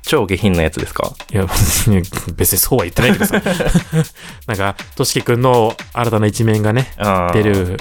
[0.04, 1.12] 超下品なやつですか？
[1.34, 2.02] いや、別 に
[2.36, 3.42] 別にそうは言ってないけどさ。
[4.48, 6.92] なんか、としきくんの新たな一面がね、
[7.34, 7.44] 出。
[7.44, 7.78] る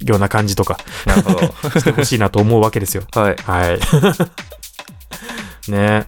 [0.00, 1.40] ような感じとかなるほど。
[1.80, 3.04] してほしいなと思うわけですよ。
[3.12, 3.36] はい。
[3.36, 3.80] はい。
[5.70, 6.06] ね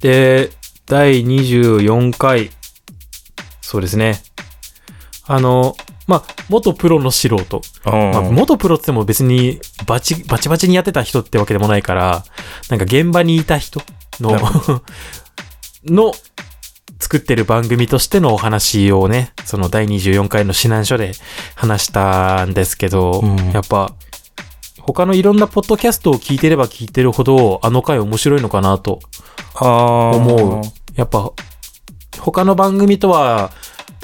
[0.00, 0.50] で、
[0.86, 2.50] 第24回、
[3.60, 4.22] そうですね。
[5.26, 7.62] あの、まあ、元プロの素人。
[7.84, 12.24] まあ、うん元プロって言っても別にバチ、バチバチにやってた人ってわけでもないから、
[12.68, 13.80] なんか現場にいた人
[14.20, 14.38] の
[15.86, 16.12] の
[17.04, 21.12] 作ってる番組としてのお話をね、その第24回の指南書で
[21.54, 23.92] 話したんですけど、うんやっぱ、
[24.80, 29.00] 他のいろんなポッドキャストを聞いてれば聞いてるほど、あの回面白いのかなと
[29.60, 30.62] 思う。
[30.94, 31.30] やっぱ、
[32.20, 33.50] 他の番組とは、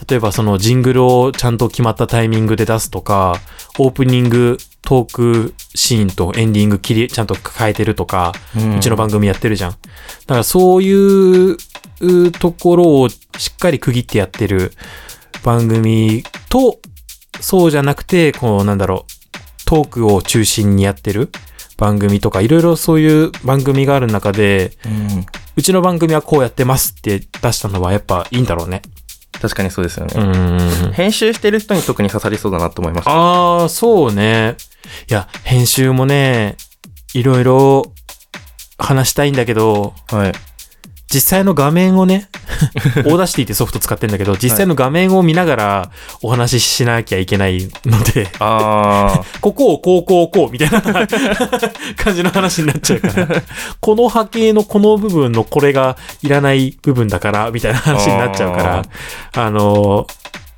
[0.07, 3.41] 例えばそのジングルをちゃんと決まったタイミングで出すとか、
[3.79, 9.71] オープニング、トークシーンとエンディング切り、ちゃんと変えてるとか、うんうちの番組やってるじゃん。
[9.71, 9.77] だ
[10.27, 11.57] からそういう
[12.01, 14.73] うところをしっかり区切ってやってる
[15.43, 16.81] 番組と、
[17.41, 21.31] そうじゃなくて、こうなんだろう、トークを中心にやってる
[21.77, 28.81] 番組とか、いろいろそういう番組がある中で、うんうちの番組はこうやってますって出したのはやっぱいいんだろうね。
[29.43, 30.15] 確かにそうですよね。
[30.17, 30.93] うーん。
[30.93, 33.11] 編集してる人に特に刺さりそうだなと思いました。
[33.11, 34.57] ああ、そうね。
[35.11, 36.57] いや、編集もね、
[37.15, 37.93] いろいろ
[38.79, 40.33] 話したいんだけど、はい。
[41.13, 42.29] 実際の画面をね、
[43.05, 45.91] Audacity ってソフト使ってんだけど、実際の画面を見ながら
[46.23, 50.81] お話ししなきゃいけないので、あ ここをこうこうこうみたいな
[51.97, 53.29] 感じの話になっちゃうから、
[53.81, 58.83] この波形のこの部分のこれがいらない部分だから、みたいな話になっちゃうから、
[59.33, 60.07] あの、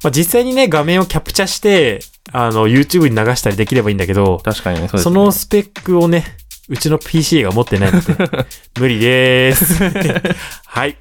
[0.02, 2.00] まあ、実際にね、画面をキャプチャして、
[2.32, 4.88] あの、YouTube に流したりできればいいんだけどあ、、確かにね。
[4.88, 6.24] そのスペックをね、
[6.68, 8.46] うちの PC が持ってないので、
[8.78, 9.82] 無理でーす。
[10.66, 10.96] はい。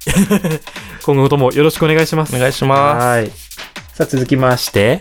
[1.04, 2.34] 今後ともよろしくお願いします。
[2.34, 3.04] お願いします。
[3.04, 3.30] はい。
[3.94, 5.00] さあ、続きまして、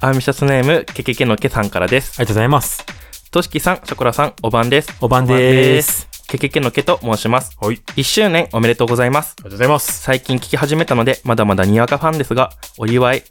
[0.00, 2.12] アーミシャスネーム、ケケケのケさんからです。
[2.18, 2.84] ありがとうございます。
[3.32, 4.94] としきさん、ショコラさん、おばんです。
[5.00, 6.06] おばんでーす。
[6.28, 7.56] ケケケのケと申します。
[7.60, 7.80] はい。
[7.96, 9.34] 1周年おめでとうございます。
[9.38, 10.02] ありがとうございます。
[10.02, 13.24] 最近聞き始めたので、まだまだにわかファンですが、お祝い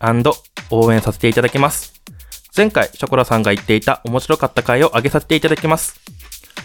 [0.69, 1.93] 応援させていただきます。
[2.55, 5.99] 前回、ショコラさんが言っていた面白かった回を上げさせていただきます。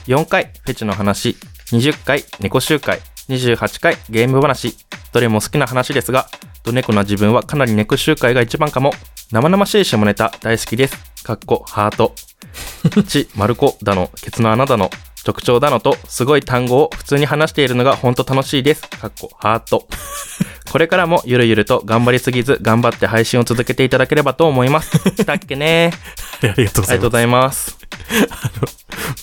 [0.07, 1.37] 4回、フェチの話、
[1.73, 4.77] 20回、猫集会、28回、ゲーム話、
[5.13, 6.29] どれも好きな話ですが、
[6.65, 8.93] ド猫な自分はかなり猫集会が一番かも。
[9.31, 10.97] 生々しい下ネタ大好きです。
[11.23, 12.15] かっこ、ハート。
[13.07, 14.91] ち、丸子だの、ケツの穴だの、
[15.29, 18.89] 特徴だのと、すごい単語を普通に話しているのが本当楽しいです。
[18.89, 19.87] かっこ、ハート。
[20.73, 24.97] これからもゆるゆると頑張りすぎず、頑張って配信を続けていただければと思います。
[24.97, 25.93] したっけね
[26.43, 27.11] ありがとうございますありがとうご。
[27.11, 27.79] ざいます。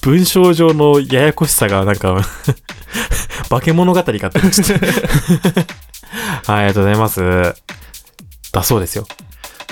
[0.04, 2.24] 文章上のややこしさがなんか
[3.50, 4.30] 化け物語かってはい
[6.46, 7.56] ありがとうございます
[8.52, 9.08] だそうですよ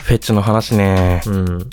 [0.02, 1.22] フェチの話ね。
[1.28, 1.70] うん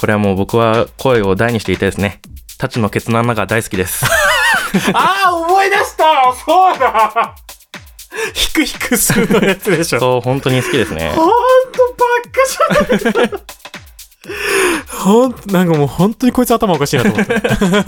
[0.00, 2.22] これはもう僕は声を大にして言いたいですね。
[2.60, 4.04] タチのケツの穴が大好きです。
[4.92, 6.04] ああ思い出した。
[6.44, 7.34] そうだ。
[8.34, 9.98] ヒクヒクするのやつでしょ。
[10.00, 11.10] そう、本当に好きですね。
[11.16, 11.32] ほんと
[11.96, 12.04] ば
[12.84, 13.30] っかじゃない
[14.86, 17.32] ほんなんかもう本当にこいつ頭おかしいなと思って。
[17.40, 17.44] なん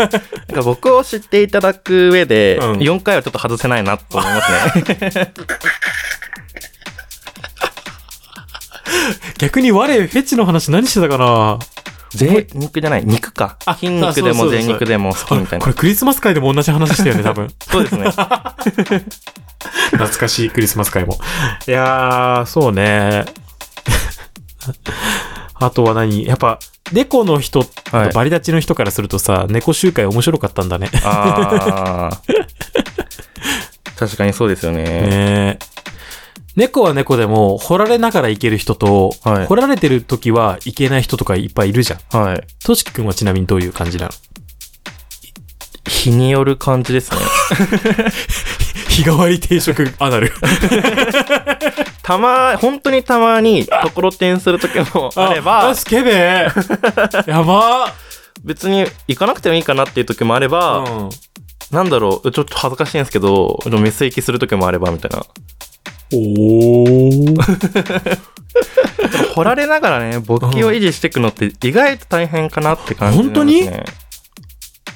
[0.09, 0.19] か
[0.65, 2.73] 僕を知っていただく上で、うん。
[2.79, 5.35] 4回はちょっと外せないなと思いますね。
[9.37, 11.59] 逆に我フェチの話何してたかな？
[12.15, 13.75] 贅肉じゃない、肉かあ。
[13.75, 15.75] 筋肉でも贅肉でも好きみたいなこれ。
[15.75, 18.11] クリスマス会でも同じ話したよね多分 そうですね。
[19.93, 21.19] 懐かしいクリスマス会も。
[21.67, 23.25] いやー、そうね。
[25.55, 26.27] あとは何？
[26.27, 26.59] やっぱ、
[26.93, 30.91] 猫の人、はいバリダチの人からするとさ、猫集会面白かったんだね。
[31.05, 32.21] ああ。
[33.97, 34.83] 確かにそうですよね。
[34.83, 35.59] ね
[36.55, 42.19] 猫は猫でも、掘られながらいける人と、はい掘られてる時はいけない人とかいっぱいいるじゃん。
[42.19, 42.47] はい。
[42.65, 44.11] としきくんはちなみにどういう感じなの？
[45.89, 47.19] 日による感じですね。
[48.89, 50.33] 日替わり定食アナル。
[52.03, 56.47] たま、本当にたまに、ところてんする時もあればあ、スケベ
[57.27, 57.93] やば
[58.45, 61.09] 別に行かなくてもいいかなっていう時もあれば、うん。
[61.71, 65.25] なんだろう、ちょっと恥ずかしいんですけど、でもメス行きする時もあれば、みたいな。
[66.13, 68.23] おー。
[69.35, 73.25] 掘られながらね、勃起を維持していくのって意外と大変かなって感じね。
[73.25, 73.33] 本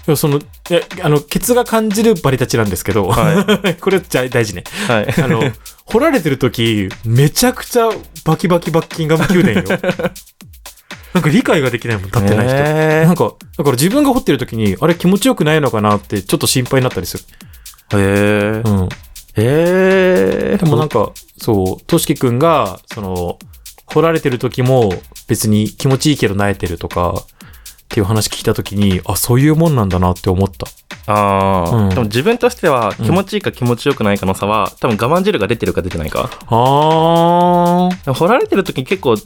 [0.09, 3.45] いやその、いや、あの、ケツが感じるバリたちなんですけど、は
[3.81, 4.63] これじゃ大事ね。
[4.87, 5.15] はい。
[5.21, 5.43] あの、
[5.85, 7.89] 掘られてる時、めちゃくちゃ
[8.25, 9.65] バキバキバッキンガム宮殿よ。
[11.13, 12.57] なんか理解ができないもん、立ってない人。
[12.57, 17.25] へなんか、だから自分が掘ってる時に、あれ気持ちよくないのかなって、ちょっと心配になったりする。
[17.91, 18.89] ーへーうん。
[19.37, 23.39] へーでもなんか、そう、としきくんが、その、
[23.87, 24.93] 掘られてる時も
[25.29, 27.15] 別に気持ちいいけど慣れてるとか、
[27.87, 30.67] っていう話聞いた時に、あ、そういうもんなんだなって思った。
[31.13, 36.31] ああ、うんでも自分としては気持ちいいか気持ちよくないかの差は、多分我慢汁が出てるか出てないか。
[36.49, 38.05] あー。
[38.05, 39.17] でも掘られてる時に結構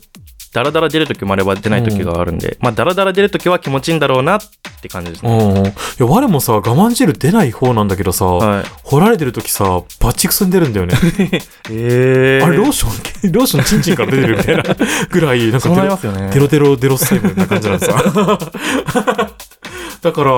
[0.52, 4.40] ダラダラ出る時もあれば出ない時があるんで、まあダラダラ出る時は気持ちいいんだろうなっ
[4.82, 5.32] て感じですね。
[5.32, 5.66] うん。
[5.66, 8.64] いや、我もさ、我慢汁出ない方なんだけどさ、はい。
[8.82, 10.94] 掘られてる時さ、バチクソに出るんだよね。
[11.70, 14.64] えあれ、ローション、ローションチンチンから出てるみたいな
[15.08, 16.30] ぐらい、なんかそうなりデロね。
[16.32, 17.94] デロデロデロスタイムな感じなんでさ。
[20.02, 20.32] だから、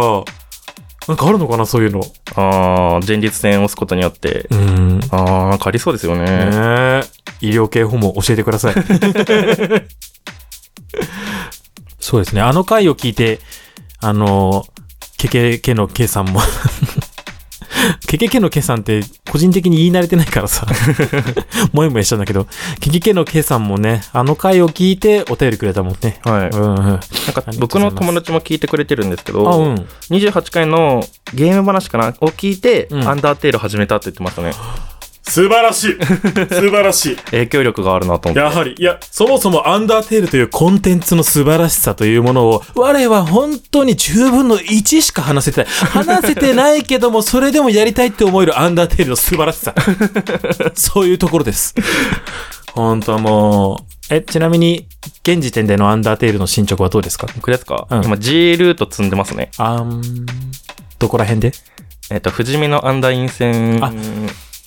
[1.09, 2.01] なんかあるのかな、そういうの。
[2.35, 4.46] ああ、前立腺を押すことによって。
[4.51, 5.01] うん。
[5.11, 6.25] ああ、なんかありそうですよね。
[6.25, 7.03] ねえ
[7.42, 8.74] 医療系ホモ教えてください。
[12.00, 12.40] そうですね。
[12.40, 13.40] あの回を聞いて、
[14.00, 14.64] あの、
[15.18, 16.40] ケケケのケさんも、
[18.07, 20.66] ケケケのケさんって個人的に言い慣れてないからさ、
[21.72, 22.46] もやもやしたんだけど、
[22.81, 26.20] ケケケのケさんもね、あの回を聞いてお便りくれたもんね。
[26.24, 26.48] はい。
[26.48, 26.76] うんうん。
[26.76, 27.00] なんか
[27.59, 29.87] 僕の友達も聞いてくれてるんですけど、あ、うん。
[30.11, 32.09] 28回のゲーム話かな？
[32.20, 34.52] を聞いて、うんアンダーテール始めたって言ってましたね。
[35.24, 35.96] 素晴らしい
[36.48, 38.38] 素晴らしい 影響力があるなと思って。
[38.40, 45.70] やはり、いや、そもそもアンダーテールというコンテンツの素晴らしさというものを、我は本当に10分の1しか話せてない。
[45.70, 49.74] 話せてないけども、それでもやりたいって思えるアンダーテールの素晴らしさ。
[50.74, 51.74] そういうところです。
[52.74, 54.87] 本当もう、え、ちなみに、
[55.22, 57.28] 現時点でのアンダーテールの進捗はどうですか？
[57.37, 59.50] 僕ですか、うん今 G ルート積んでますね。
[59.56, 60.26] あーん、
[60.98, 61.52] どこら辺で？
[62.11, 63.92] えっ、と、富士見のアンダーイン戦あ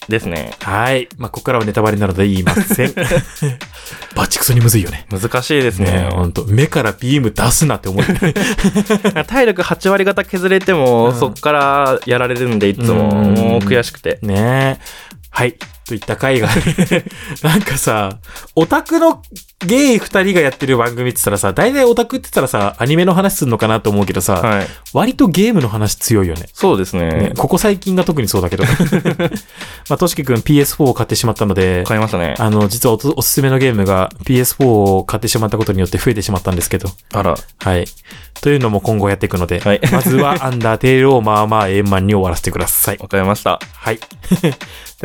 [0.09, 0.51] ですね。
[0.61, 1.07] はい。
[1.17, 2.93] まあ、ここからはネタバレなので言いません。
[4.15, 5.05] バチクソにむずいよね。
[5.09, 6.07] 難しいですねね。
[6.11, 6.45] え、ほんと。
[6.45, 8.03] 目からビーム出すなって思う。
[9.25, 14.19] 体力8割方削れても、うんそっからやられるんで、いつも、うんもう悔しくて。
[14.21, 14.85] ねえ。
[15.29, 15.55] はい。
[15.87, 16.49] といった回が、
[17.43, 18.17] なんかさ、
[18.55, 19.21] オタクの
[19.65, 24.67] ゲイ二人がやってる番組って言ったらさ、大体オタクって言ったらさ、アニメの話するのかなと思うけどさ、はい。
[24.93, 26.47] 割とゲームの話強いよね。
[26.53, 27.11] そうですね。
[27.11, 28.63] ね、ここ最近が特にそうだけど。
[29.89, 32.33] まあ、としきくん PS4 を買ってしまったので、買いましたね。
[32.39, 36.89] あの、実はおすすめのゲームが PS4 を買ってしまったことによって増えてしまったんですけど。
[37.13, 37.35] あら。
[37.59, 37.85] はい。
[38.41, 42.97] というのも今後やっていくので、はいまずはアンダーテールをまあまあ円満に終わらせてください。
[42.97, 43.59] わかりました。
[43.73, 43.99] はい。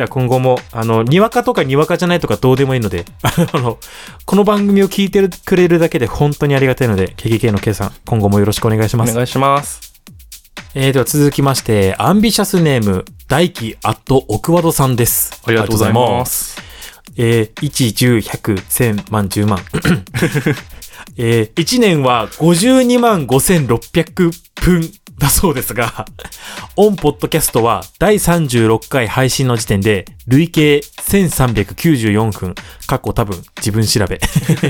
[0.01, 3.77] では今後も、あの、にわかとかにわかじゃないとかどうでもいいので、 あの、
[4.25, 9.11] この番組を聞いてくれるだけで本当にありがたいので、KKK の K さん、今後もよろしくお願いします。
[9.11, 9.93] お願いします。
[10.73, 15.39] えー、では続きまして、アンビシャスネーム、大輝アットオクワドさんです。
[15.45, 16.59] ありがとうございます。
[17.15, 19.59] えー、1、10、100、1000万、10万。
[21.17, 24.91] えー、1 年は52万5600分
[25.21, 26.05] だそうですが、
[26.75, 32.55] オンポッドキャストは第36回配信の時点で累計1394分、
[32.87, 34.19] 過去多分自分調べ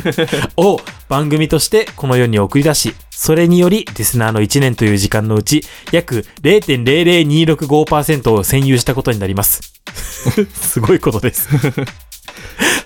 [0.58, 9.74] を番組としてこの世に送り出し、それによりリスナーの1年という時間のうち約0.00265%を占有したことになります。
[10.54, 11.48] すごいことです。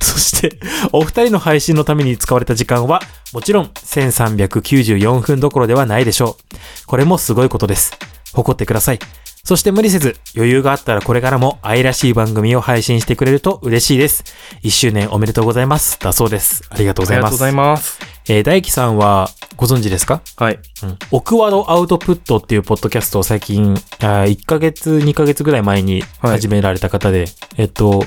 [0.13, 0.59] そして、
[0.91, 3.01] お二人の配信のために使われた時間は、
[3.33, 6.55] もちろん1394分どころではないでしょう。
[6.85, 7.91] これもすごいことです。
[8.33, 8.99] 誇ってください。
[9.43, 14.23] そして無理せず、余裕があったらこれからも愛らしい番組を配信してくれると嬉しいです。
[14.63, 15.99] 1周年おめでとうございます。
[15.99, 16.63] だそうです。
[16.69, 17.29] ありがとうございます。
[17.29, 17.99] ありがとうございます。
[18.27, 20.21] えー大輝さんはご存知ですか？
[20.37, 20.59] はい。
[20.81, 20.97] うん。
[21.11, 27.25] オクワドアウトプットっていうポッドキャストを最近、あー1ヶ月、2ヶ月ぐらい前にはい始められた方で、
[27.57, 28.03] えっと、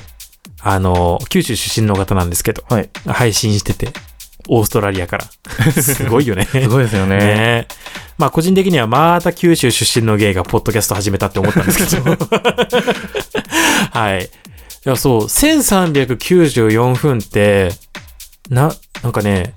[0.61, 2.89] あの、九州出身の方なんですけど、はい。
[3.05, 3.93] 配信してて、
[4.47, 5.25] オーストラリアから。
[5.71, 6.45] すごいよね。
[6.45, 7.17] すごいですよね。
[7.17, 7.67] ね
[8.17, 12.11] まあ個人的にはまた九州出身のゲイがポッドキャスト始めたって思ったんですけど。
[13.91, 14.25] はい。
[14.25, 14.27] い
[14.83, 17.71] や、そう、1394分って、
[18.49, 19.53] な、なんかね、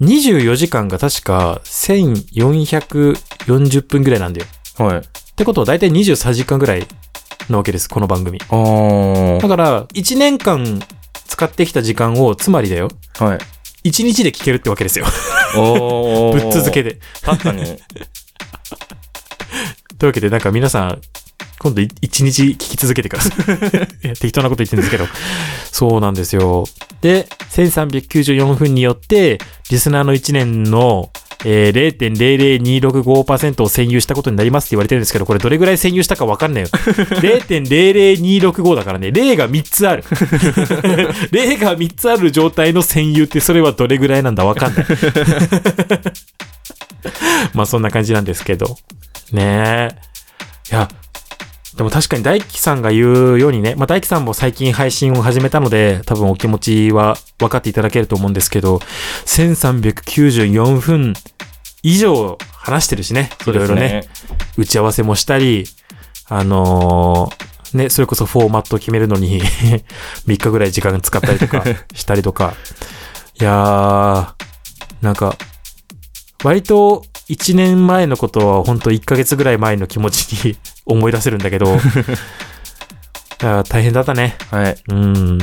[0.00, 4.46] 24時間が確か1440分ぐらいなんだよ。
[4.76, 4.98] はい。
[4.98, 5.02] っ
[5.36, 6.86] てことは大体23時間ぐらい
[7.48, 8.38] なわけです、この番組。
[8.38, 8.50] だか
[9.56, 10.80] ら、1年間
[11.26, 13.38] 使ってきた時間を、つまりだよ、はい。
[13.88, 15.06] 1日で聞けるってわけですよ。
[15.56, 16.94] お ぶっ続けで。
[16.94, 17.00] で。
[17.22, 17.64] 確かに。
[19.98, 21.00] というわけで、なんか皆さん、
[21.58, 23.32] 今度い一日聞き続けてください。
[24.06, 25.06] いや適当なこと言ってるんですけど。
[25.70, 26.64] そうなんですよ。
[27.00, 29.38] で、1394分によって、
[29.70, 31.10] リスナーの1年の、
[31.44, 36.68] えー、0.00265%を占有したことになりますって言われてるんですけど、これどれぐらい占有したかわかんないよ。
[36.68, 40.02] 0.00265だからね、0が3つある。
[40.04, 44.86] 0が3つある状態の占有ってそれはどれぐらいなんだわかんない。
[47.52, 48.76] まあそんな感じなんですけど。
[49.32, 49.88] ねえ。
[50.70, 50.88] いや、
[51.76, 58.76] でも確かに大輝さんが言うようにね、まあ大輝さんも最近配信を始めたので、多分お気持ちは分かっていただけると思うんですけど、
[59.26, 61.14] 1394分
[61.82, 64.08] 以上話してるしね、いろいろね、。
[64.56, 65.64] 打ち合わせもしたり、
[66.28, 69.42] あのーね、それこそフォーマットを決めるのに
[70.26, 72.54] 3日ぐらい時間使ったりとかしたりとか。
[73.40, 75.36] いやー、なんか、
[76.44, 81.78] 割と1年前のことは本当1ヶ月ぐらい前の気持ちに 思い出せるんだけど、
[83.68, 84.36] 大変だったね。
[84.50, 84.76] はい。
[84.88, 85.38] うん。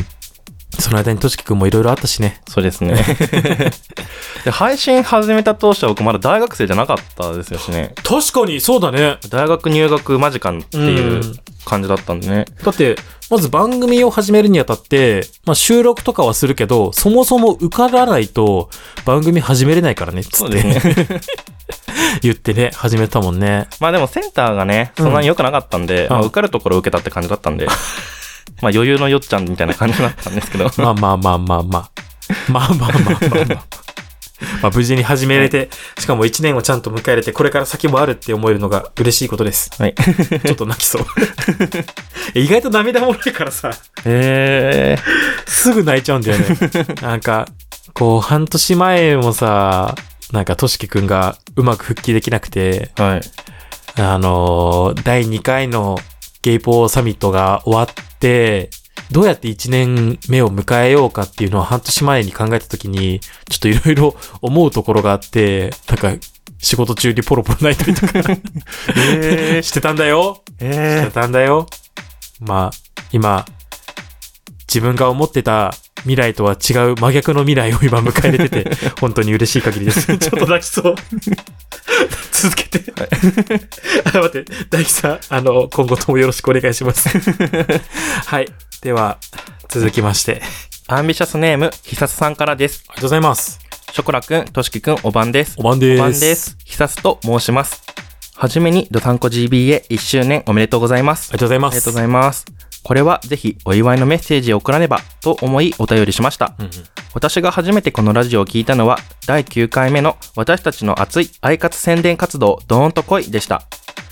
[0.80, 2.41] その間にとしきくんもいろいろあったしね。
[2.47, 2.95] そうですね。
[4.43, 7.93] で配信始めた当初は僕まだ大学生じゃなかったですよしね。
[8.03, 9.17] 確かに、そうだね。
[9.30, 12.45] 大学入学間近っていううん感じだったんでね。
[12.63, 12.95] だって、
[13.30, 18.69] まず番組を始めるにあたって、まあ収録とかはするけど、そもそも受からないと
[19.05, 20.82] 番組始めれないからね、つって、ね。
[22.22, 23.67] 言ってね、始めたもんね。
[23.80, 27.67] まあでもセンターがね、そんなに良くなかったんで、んまあ受かるところ受けたって感じだったんで、
[28.61, 30.71] まあ余裕のよっちゃんみたいな感じだったんですけど。
[30.77, 31.91] まあまあまあまあまあ。
[32.49, 33.65] まあまあまあまあまあ。
[34.61, 35.69] まあ無事に始めれて、
[35.99, 39.71] しかも1年をちゃんと迎え入れて、これから先もあるって思えるのが嬉しいことです。
[39.77, 39.93] はい。
[39.95, 41.05] ちょっと泣きそう。
[42.33, 43.71] 意外と涙もろいからさ、
[44.05, 44.97] え
[45.47, 46.57] すぐ泣いちゃうんだよね。
[47.01, 47.47] なんか、
[47.93, 49.95] こう、半年前もさ、
[50.31, 53.21] なんか、としきくんがうまく復帰できなくて、ー、はい。
[53.97, 55.99] あのー第2回の
[56.41, 58.69] ゲイポーサミットが終わって、
[59.11, 63.19] どうやって1年目を迎えようかっていうのを半年前に考えたときに、
[63.49, 66.13] ちょっといろいろ思うところがあって、なんか、
[66.59, 68.37] 仕事中にポロポロ泣いたりとか
[68.95, 70.43] え してたんだよ。
[70.59, 71.67] ー、えしてたんだよ。
[72.39, 73.45] まあ、今、
[74.67, 80.05] 自分が思ってた未来とは違う真逆の未来を今迎え入れてて、 本当に嬉しい限りです。
[80.17, 80.95] ちょっと泣きそう。
[82.31, 82.93] 続けて。
[84.05, 87.09] あ、待って、大樹さん、あの、今後ともよろしくお願いします。
[88.25, 88.47] はい。
[88.81, 89.17] では、
[89.69, 90.41] 続きまして。
[90.87, 92.83] ー、アンビシャスネーム、ひさすさんからです。
[92.87, 93.59] ありがとうございます。
[93.91, 95.55] ショコラくん、としきくん、おばんです。
[95.57, 95.99] おばんです。
[95.99, 96.57] おばんです。
[96.63, 97.83] ひさすと申します。
[98.35, 101.37] はじめに、ドタンコ GBA1 周年おめでとうございますあり。
[101.37, 101.75] がとうございます。
[101.75, 102.45] ありがとうございます。
[102.84, 106.55] これはぜひお祝いのメッセージを送らねばと思いお便りしました。
[106.59, 106.71] うんうん
[107.13, 113.63] 私が初めてこのラジオを聞いたのは第9回目の私たちの熱いアイカツ宣伝活動ドーンと来いでした。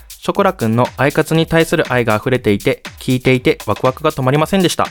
[0.10, 4.86] ショコラくんのアイカツに対する愛が溢れていて、聞いていてワクワクが止まりませんでした。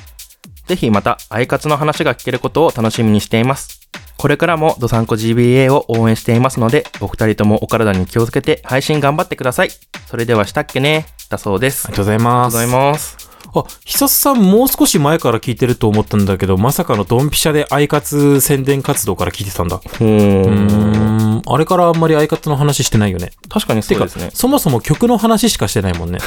[0.67, 3.79] ぜひまたアイカツの話が聞けることを楽しみにしています。
[4.17, 9.71] これからもドサンコ GBA を応援していますので、お二人ともお体に気をつけて配信頑張ってください。
[10.07, 11.05] それではしたっけね？
[11.29, 11.87] だそうです。
[11.89, 13.28] ありがとうございます。
[13.53, 13.77] ありがとうございます。
[13.77, 19.81] あ、久さんもう少し前から聞いてると思ったんだけど、まさかのドンピシャでアイカツ宣伝活動から聞いてたんだ。
[20.01, 21.43] うん。
[21.47, 23.31] あれからあんまりアイカツの話してないよね。
[23.49, 24.31] 確かにてか、そうですね。
[24.35, 26.19] そもそも曲の話しかしてないもんね。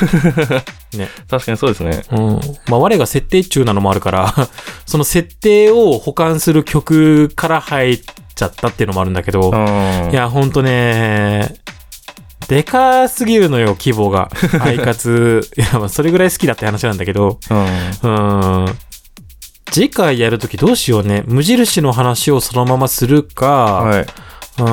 [0.97, 1.09] ね。
[1.29, 2.03] 確かにそうですね。
[2.11, 2.39] うん。
[2.67, 4.33] まあ、我が設定中なのもあるから、
[4.85, 8.01] その設定を保管する曲から入っ
[8.35, 10.09] ちゃったっていうのもあるんだけど、うん。
[10.11, 11.55] いや、ほんとね、
[12.51, 14.29] でかすぎるのよ、規模が。
[14.59, 15.49] アイカツ。
[15.55, 18.11] いや、まあ、それぐらい好きだって話なんだけど、うん。
[18.11, 18.77] うん。
[19.71, 21.23] 次回やるときどうしようね。
[21.27, 24.05] 無印の話をそのままするか、はい。
[24.59, 24.63] う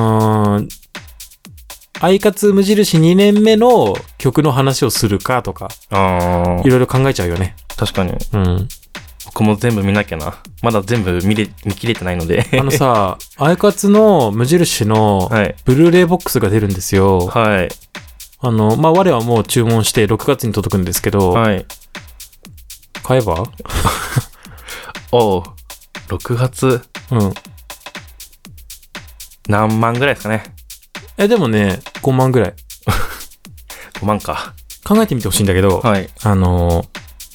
[0.61, 0.67] ん。
[2.01, 7.55] アイカツ無印2年目の曲の話をするかとか、あいろいろ考えちゃうよね。
[7.69, 7.75] あ。
[7.75, 8.11] 確かに。
[8.33, 8.67] うん。
[9.31, 10.41] 僕も全部見なきゃな。
[10.63, 12.47] まだ全部見れ、見切れてないので。
[12.53, 15.55] あのさ、 アイカツの無印のはい。
[15.65, 17.27] ブルーレイボックスが出るんですよ。
[17.27, 17.69] はい。
[18.41, 21.65] あの、まあ、我はもう注文して6月に届くんですけど、はい。
[23.03, 23.43] 買えば？
[25.11, 25.43] おう。
[26.07, 27.33] 6月、うん。
[29.47, 30.43] 何万ぐらいですかね。
[31.17, 32.53] え、でもね、5万ぐらい。
[34.01, 34.53] 5万か。
[34.83, 36.09] 考えてみてほしいんだけど、はい。
[36.23, 36.85] あの、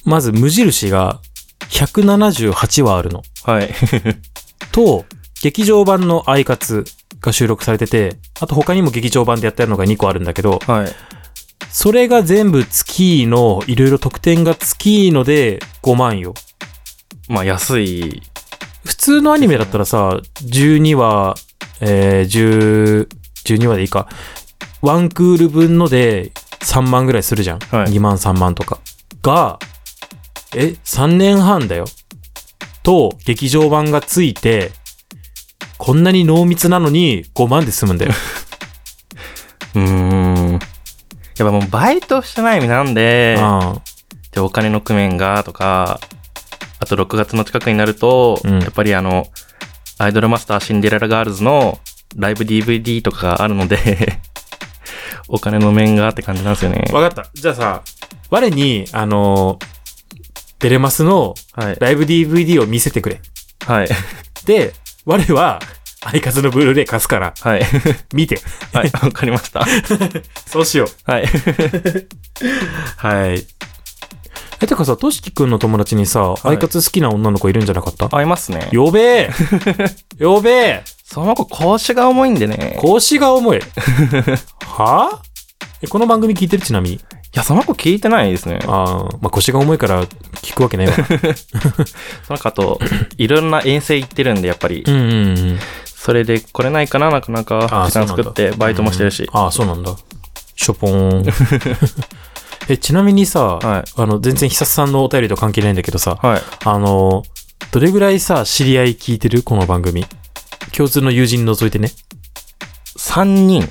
[0.03, 1.21] まず無印が
[1.69, 3.23] 178話あるの。
[3.43, 3.73] はい。
[4.71, 5.05] と、
[5.41, 6.85] 劇場版のアイカツ
[7.21, 10.87] が収録されてて、あと他にも劇場版でやってるのが2個あるんだけど、はい。
[11.69, 16.33] それが全部月の、いろいろ特典が月ので5万よ。
[17.27, 18.21] まあ、安い。
[18.85, 21.35] 普通のアニメだったらさ、12話、
[21.81, 23.07] えー、10、
[23.45, 24.07] 12話でいいか。
[24.81, 27.59] ワンクール分ので3万ぐらいするじゃん。
[27.59, 28.79] はい2万3万とか。
[29.21, 29.59] が、
[30.55, 31.85] え、3年半だよ。
[32.81, 34.71] と、劇場版がついて、
[35.77, 38.13] こんなに濃密なのに5万で済むんだよ。
[39.75, 40.51] うーん。
[40.53, 40.59] やっ
[41.37, 43.75] ぱもうバイトしてない身なんで、あ
[44.31, 45.99] で、お金の工面が、とか、
[46.79, 49.27] あと6月の近くになると、うんやっぱりあの、
[49.97, 51.79] アイドルマスターシンデレラガールズの
[52.15, 54.19] ライブ DVD とかがあるので、
[55.27, 56.85] お金の面がって感じなんですよね。
[56.93, 57.29] わかった。
[57.33, 57.81] じゃあさ、
[58.29, 59.74] 我に、あのー
[60.65, 61.77] テレマスのはい。
[61.79, 63.21] ライブ DVD を見せてくれ。
[63.67, 63.87] はい。
[64.47, 64.73] で、
[65.05, 65.59] 我は、
[66.03, 67.61] アイカツのブルーレイ貸すから、はい。
[68.15, 68.39] 見て。
[68.73, 68.89] はい。
[68.91, 69.63] わかりました。
[70.47, 71.11] そうしよう。
[71.11, 71.25] はい。
[72.97, 73.45] はい。
[74.59, 78.67] え、てかさ、としきくんの友達にさ、いアイカツ好きな女の子いるんじゃなかった、合いますね。
[78.73, 79.29] 呼べえ
[80.19, 82.79] 呼べえその子腰が重いんでね。
[82.81, 83.59] 腰が重い。
[84.65, 85.11] は？
[85.11, 85.17] ぁ
[85.83, 86.63] え、この番組聞いてる？
[86.63, 86.99] ちなみに。
[87.35, 88.59] いや、その子聞いてないですね。
[88.65, 90.05] ああ、まあ、腰が重いから
[90.35, 90.93] 聞くわけないわ。
[92.25, 92.79] その子あと、
[93.17, 94.85] いろんな遠征行ってるんで、やっぱり。
[94.87, 95.59] うんうんうん。
[95.83, 99.29] それで来れないかな、なかなあかあ、時間作って、バイトもしてるし。
[99.33, 99.93] ああ、そうなんだ。
[100.55, 101.33] しょぽーん。
[102.69, 103.83] え、ちなみにさ、はい。
[103.97, 106.41] あの、全然久さんのお便りと関係ないんだけどさ、はい。
[106.63, 107.23] あの、
[107.71, 109.43] どれぐらいさ、知り合い聞いてる？
[109.43, 110.05] この番組。
[110.71, 111.91] 共通の友人除いてね。
[112.97, 113.69] 3人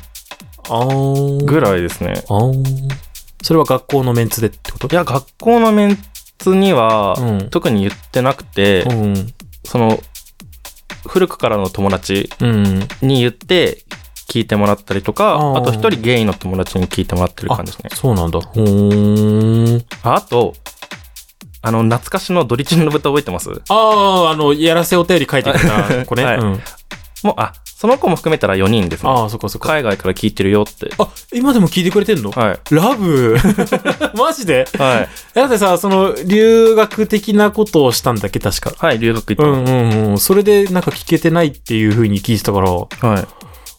[0.68, 1.44] あー。
[1.44, 2.22] ぐらいですね。
[2.28, 3.13] あー。
[3.44, 4.88] それは学校のメンツでってこと？
[4.88, 5.98] いや、学校のメン
[6.38, 9.34] ツには、うん特に言ってなくて、うん。
[9.64, 10.00] その、
[11.06, 12.80] 古くからの友達うん。
[13.02, 13.84] に言って、
[14.30, 17.90] 聞いてもらったりとか、あーあと一人ゲイの友達に聞いてもらってる感じですね。
[17.92, 18.40] そうなんだ。
[18.40, 19.84] ほーん。
[20.02, 20.54] ああと、
[21.60, 23.50] あの、懐かしのドリチンの豚覚えてます？
[23.68, 26.24] ああ、あの、やらせお便り書いてくれた子ね。
[26.24, 26.60] はいうん。
[27.22, 29.10] もう、あ、その子も含めたら4人ですね。
[29.10, 29.68] ああ、そっかそっか。
[29.68, 30.90] 海外から聞いてるよって。
[30.96, 32.30] あ、今でも聞いてくれてんの？
[32.30, 32.74] はい。
[32.74, 33.36] ラブ？
[34.16, 34.66] マジで？
[34.78, 35.08] はい。
[35.34, 38.72] だってさ、その、留学的なことをしたんだっけ、確か。
[38.78, 40.18] はい、留学行ってまうんうんうん。
[40.18, 43.04] それでなんか聞けてないっていう風に聞いてたから、す。
[43.04, 43.26] はい。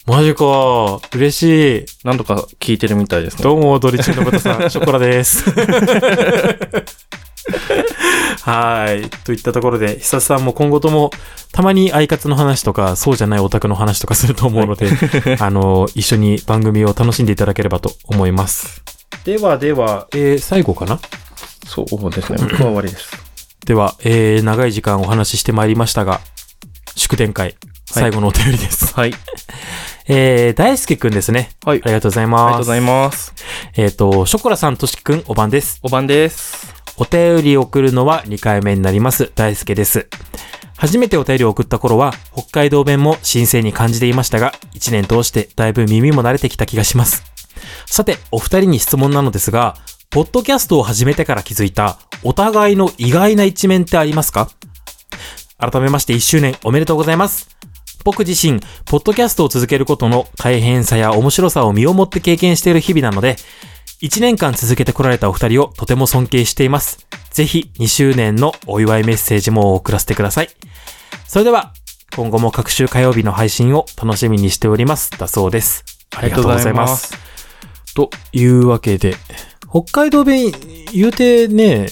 [0.06, 1.00] マジか。
[1.16, 1.86] 嬉しい。
[2.04, 3.43] なんとか聞いてるみたいですね。
[3.43, 5.46] どうも、ドリチンの豚さん、ショコラです。
[8.41, 9.10] はい。
[9.24, 11.12] といったところで、久さんも今後とも、
[11.52, 14.89] たまにアイカツの話とか、そうじゃないオタクの話とかすると思うので、
[15.39, 18.82] あの、一緒に番組を楽しんでいただければと思います。
[19.24, 21.00] ではでは、えー、最後かな？
[21.66, 22.38] そうですね。
[22.39, 23.10] 僕は終わりです。
[23.66, 26.22] では、えー、長い時間お話ししてまいりましたが、
[26.96, 28.93] 祝電会、最後のお便りです。
[28.93, 29.14] はい。
[30.08, 31.50] えー、大輔くんですね。
[31.66, 32.43] はいありがとうございあります。
[32.43, 33.34] がとうございます。
[33.76, 35.80] えっ、と、ショコラさん、としきくん、おばんです。
[35.82, 36.75] お晩です。
[36.98, 39.32] お便りを送るのは2回目になります。
[39.36, 40.08] 大輔です。
[40.78, 47.24] 初めてお便りを送った頃は、北海道弁も新鮮に感じていましたが、1年通してだいぶ耳も慣れてきた気がします。
[47.86, 49.76] さて、お二人に質問なのですが、
[50.10, 54.50] ポッドキャストを始めてから気づいた、お互いの意外な一面ってありますか？
[55.58, 57.50] 改めまして1周年おめでとうございます。
[58.04, 63.36] 僕自身、ポッドキャストを続けることの大変さや面白さを身をもって経験している日々なので、
[64.02, 67.08] 1年間続けてこられたお二人をとても尊敬しています。
[67.32, 70.50] ぜひ2周年のお祝いメッセージも送らせてください。
[71.28, 71.74] それでは、
[72.16, 75.12] 今後も各週火曜日の配信を楽しみにしております。
[75.12, 75.84] だそうです。
[76.16, 77.14] ありがとうございます。
[77.93, 79.16] というわけで、
[79.70, 80.52] 北海道弁
[80.93, 81.88] 言うてね、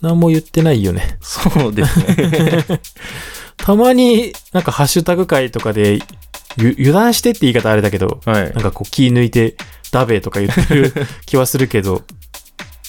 [0.00, 1.18] 何も言ってないよね。
[1.20, 2.80] そうですね。
[3.56, 6.00] たまになんかハッシュタグ会とかで
[6.56, 8.62] ゆ油断してって言い方あれだけど、はいなん。
[8.62, 9.56] かこう気抜いて
[9.90, 10.92] ダベーとか言ってる
[11.26, 12.02] 気はするけど、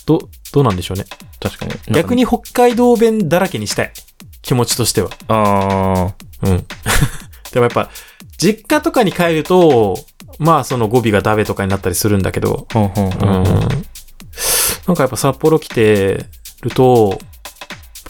[0.06, 1.06] ど、どうなんでしょうね。
[1.40, 1.74] 確かに。
[1.88, 3.94] 逆に北海道弁だらけにしたい。
[4.42, 5.10] 気持ちとしては。
[5.28, 6.66] あうん。
[7.52, 7.90] でもやっぱ、
[8.38, 9.98] 実家とかに帰ると、
[10.40, 12.88] まあその語尾がダベとかになったりするんだけど、うんん。
[14.88, 16.26] なんかやっぱ札幌来て
[16.62, 17.20] ると、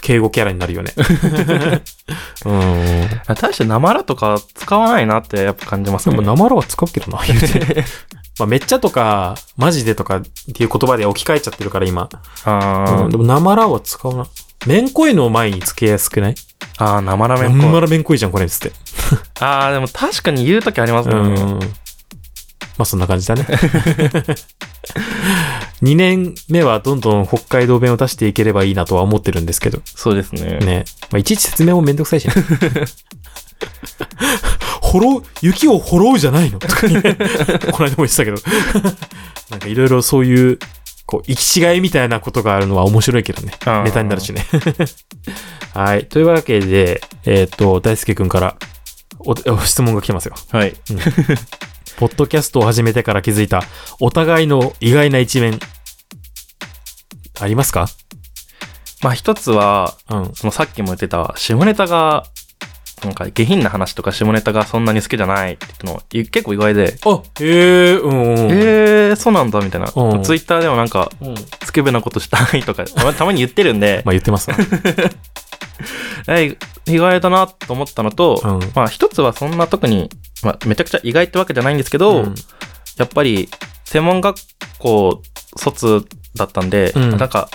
[0.04, 0.92] 敬語キャラになるよね。
[2.44, 3.08] うん。
[3.34, 6.14] 大してなまらとか使わないなってやっぱ感じますね。
[6.14, 7.84] でも、なまらは使うけどな、言うて。
[8.38, 10.20] まあ、めっちゃとか、マジでとかっ
[10.54, 12.10] ていう言葉で置き換えちゃってるから、今。
[12.44, 14.26] あうん、でも、なまらは使うな。
[14.66, 16.34] めんこいの前につけやすくない？
[16.76, 16.96] あ。
[16.98, 17.66] あまらなめんこ。
[17.68, 18.72] まらめんこいじゃん、これ、つって。
[19.40, 21.14] ああ、でも確かに言うときありますね。
[21.14, 21.58] ん。
[21.58, 21.60] ま
[22.80, 23.46] あ、そんな感じだね。
[25.82, 29.80] 2年目はどんどん北海道弁を出していければいいなとは思ってるんですけど。
[29.84, 30.58] そうですね。
[30.58, 30.84] ね。
[31.10, 32.34] まあ、いちいち説明もめんどくさいしね。
[34.80, 36.58] ほろう、雪を掘ろうじゃないの？
[36.58, 37.02] とかね。
[37.02, 38.36] この間も言ってたけど。
[39.50, 40.58] なんかいろいろそういう、
[41.06, 43.52] こう、行き違いみたいなことがあるのは面白いけどね。
[43.84, 44.46] ネタになるしね。
[45.74, 46.06] はい。
[46.06, 48.56] というわけで、えっ、と、大輔くんから
[49.18, 50.34] お、お質問が来てますよ。
[50.50, 50.74] はい。
[52.04, 53.62] ポッドキャストを始めてから気づいた、
[53.98, 55.58] お互いの意外な一面、
[57.40, 57.86] ありますか？
[59.02, 60.34] まあ一つは、うん。
[60.34, 62.24] そのさっきも言ってた、下ネタが、
[63.02, 68.38] なんか下品な話とか下ネタがそんなに好きじゃないって言ったのい結構意外で、あ、へえ、うん、うん。
[68.50, 69.90] えー、そうなんだみたいな。
[69.96, 71.34] うんツイッターでもなんか、うん。
[71.64, 74.58] スケベなことしたいとか、たまに言ってるんで、 まあ言ってますわ。
[76.28, 80.10] え意外だなと思ったのと、うんまあ一つはそんな特に、
[80.44, 82.34] まあめちゃくちゃ意外ってわけじゃないんですけど、うん。
[82.96, 83.48] やっぱり
[83.84, 84.36] 専門学
[84.78, 85.22] 校
[85.56, 87.16] 卒だったんで、うん。
[87.16, 87.48] なんか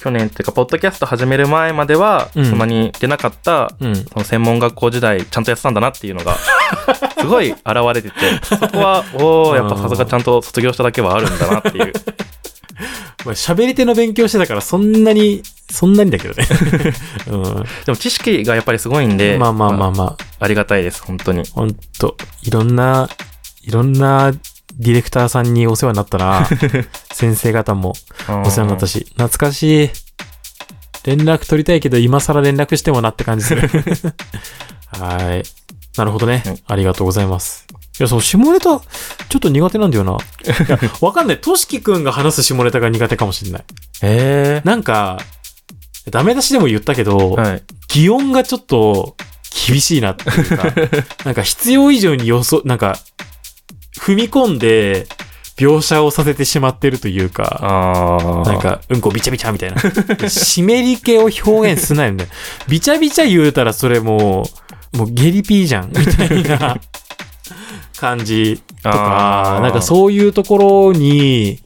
[0.00, 2.44] 去年っていうかポッドキャスト始める前まではうん。
[2.44, 3.94] そんなに出なかった、うん。
[3.94, 6.36] その専門学校時代ちゃんとやってたんだなっていうのが
[7.18, 7.62] すごい現
[7.94, 11.92] れててそこはおおやっぱさすがちゃんと卒業しただけはあるんだなっていう
[13.24, 16.46] まあ喋り手の勉強してたから、そんなに、そんなにだけどね。
[17.28, 17.42] うん。
[17.84, 23.08] でも知識がやっぱりすごいんでまあまあまあまあ、ありがたいです本当にほんと、いろんな、
[23.62, 26.48] いろんなディレクターさんにお世話になったな。
[27.12, 27.94] 先生方も
[28.44, 29.90] お世話になったし、懐かしい。
[31.04, 33.68] 連絡取りたいけど、今更連絡してもなって感じする。
[34.98, 35.42] はい。
[35.96, 36.58] なるほどねうん。
[36.66, 37.66] ありがとうございます。
[37.98, 38.80] いや、そう、下ネタ、ちょ
[39.36, 40.18] っと苦手なんだよな。
[41.00, 41.40] わかんない。
[41.40, 43.64] としきくんが話す下ネタが苦手かもしれない。
[44.02, 45.18] えなんか、
[46.10, 47.62] ダメ出しでも言ったけど、ー、はい
[47.92, 49.16] 擬音がちょっと
[49.68, 50.72] 厳しいなっていうか、
[51.24, 52.98] なんか必要以上に予想、なんか、
[54.00, 55.06] 踏み込んで
[55.58, 60.28] 描写をさせてしまってるというか、なんか、うんこびちゃびちゃみたいな。
[60.30, 62.28] 湿り気を表現すなよね。
[62.66, 64.48] びちゃびちゃ言うたらそれも
[64.94, 66.80] う、もうゲリピーじゃん、みたいな
[68.02, 71.60] 感じとかなんかそういうところに、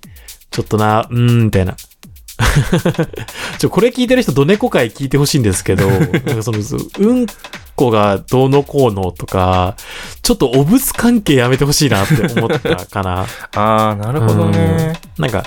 [0.50, 1.74] ちょっとな、うーん、みたいな。
[3.58, 7.26] ちょ、これ聞いてる人、ドネコ会聞いてほしいんですけど、 なんかその、そううん
[7.74, 9.76] こがどうのこうのとか、
[10.22, 13.26] ちょっとお物関係やめてほしいなって思ったかな。
[13.56, 14.94] ああなるほどね。
[15.18, 15.44] なんか、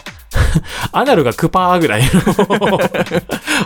[0.92, 2.22] アナルがクパーぐらいの、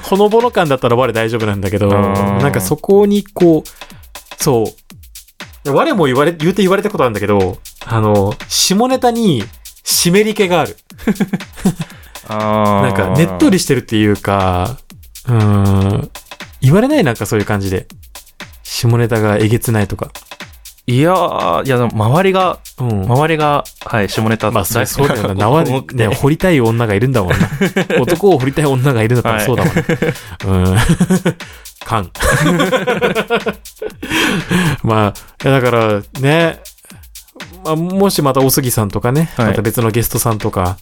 [0.04, 1.92] ほのぼの感だったら我大丈夫なんだけど、ん
[2.40, 4.83] なんかそこにこう、そう、
[5.66, 9.44] 我も言われ、言うて言われたことあるんだけど、あの、下ネタに
[9.84, 10.78] 湿り気がある。
[12.30, 14.78] なんか、ねっとりしてるっていうか、
[15.28, 16.12] うーん、
[16.62, 17.04] 言われない？
[17.04, 17.88] なんかそういう感じで。
[18.64, 20.12] 下ネタがえげつないとか。
[20.86, 23.04] いやーいや周りがうん。
[23.06, 25.36] 周りが、はい、下ネタまあ、そうだよな。
[25.36, 27.38] 縄でね、掘りたい女がいるんだもんな。
[28.02, 29.84] 男を掘りたい女がいるんだったらそうだもんね。
[30.46, 30.78] うん。
[31.84, 32.12] 勘。
[34.84, 35.14] まあ、
[35.44, 36.60] いやだからね、
[37.64, 40.78] まあ、もしまたお杉さんとかね、はいまた別のゲストさんとか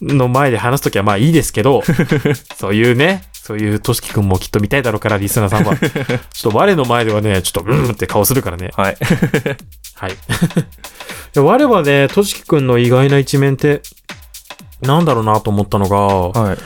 [0.00, 1.82] の前で話すときはまあいいですけど、
[2.58, 5.76] そういうね、そういうとしきくんもきっと見たいだろうから、リスナーさんは。
[6.32, 8.70] ちょっと我の前ではね、ちょっとうんって顔するからね。
[8.76, 8.96] はい。
[9.94, 10.12] はい。
[11.34, 13.82] で我はね、としきくんの意外な一面って、
[14.80, 16.58] なんだろうなと思ったのが、はい。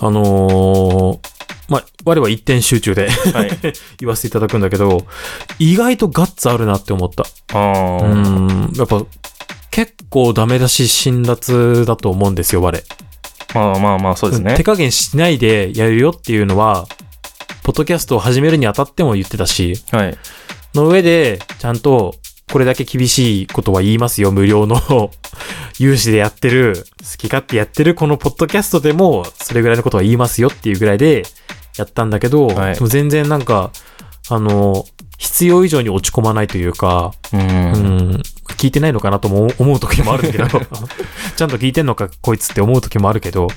[0.00, 1.31] あのー
[1.72, 3.50] まあ、我は一点集中ではい。
[3.98, 5.06] 言わせていただくんだけど、
[5.58, 7.24] 意外とガッツあるなって思った。
[7.54, 9.02] あうーん、やっぱ、
[9.70, 12.84] 結構ダメだし辛辣だと思うんですよ、我。
[13.54, 14.64] まあまあまあ、そうですね手。
[14.64, 16.86] 加減しないでやるよっていうのは、
[17.62, 20.18] ポッドキャストを始めるにあたっても言ってたし、はい。
[20.74, 22.16] の上で、ちゃんと、
[22.52, 25.10] これだけ厳しいことは言いますよ、無料の
[25.78, 31.24] 有志でやってる、好き勝手やってるこのポッドキャストでも、それぐらいのことは言いますよっていうぐらいで
[31.76, 33.70] やったんだけど、はいでも全然なんか、
[34.28, 34.84] あの、
[35.18, 37.36] 必要以上に落ち込まないというか、う。
[37.36, 38.22] うんん、
[38.56, 40.60] 聞いてないのかなとも思う時もあるんだけど、
[41.36, 43.48] ちゃんと聞いてんのかこいつって思う時もあるけど、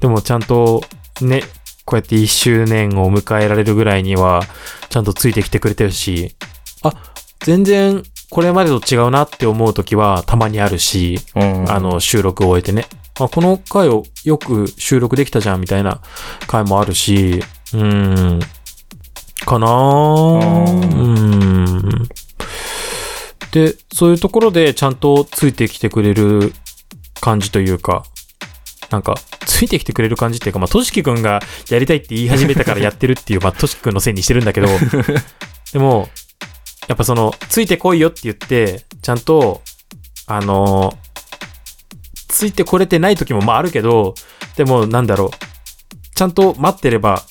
[0.00, 0.82] でもちゃんと
[1.20, 1.42] ね、
[1.84, 4.42] こうやって1周年を迎えられるぐらいには、
[4.88, 6.34] ちゃんとついてきてくれてるし、
[6.82, 6.94] あ、
[7.40, 11.70] 全然これまでと違うなって思う時はたまにあるし、うん。
[11.70, 12.86] あ、の、収録を終えてね。
[13.20, 16.00] あ、この回をよく収録できたじゃんみたいな
[16.46, 17.42] 回もあるし、
[17.72, 18.40] うーん、
[19.44, 22.08] かなーうんうん。
[23.52, 26.52] で、そういうところでちゃんとついてきてくれる
[27.20, 28.04] 感じというか、
[28.90, 29.14] なんか、
[29.46, 31.40] ついてきてくれる感じっていうか、まあ、としきくんが
[31.70, 34.68] やりたいって言い始めたからやってるっていう、まあ、としきくんのせいにしてるんだけど、
[35.72, 36.08] でも、
[36.88, 39.62] やっぱその、ついてこいよって言って、ちゃんと、
[40.26, 40.96] あの
[42.34, 44.14] ついてこれてない時もまああるけど、
[44.56, 45.30] でもなんだろう。
[46.16, 47.22] ちゃんと待ってれば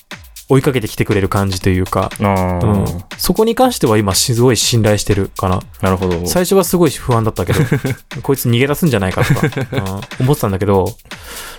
[0.48, 5.60] 追いかけてきてくれる感じというか、あうんー、そこに関しては今すごい信頼してるかな。
[5.82, 6.26] なるほど。
[6.26, 7.60] 最初はすごい不安だったけど、
[8.22, 9.40] こいつ逃げ出すんじゃないかとか、
[9.72, 10.96] うん思ってたんだけど、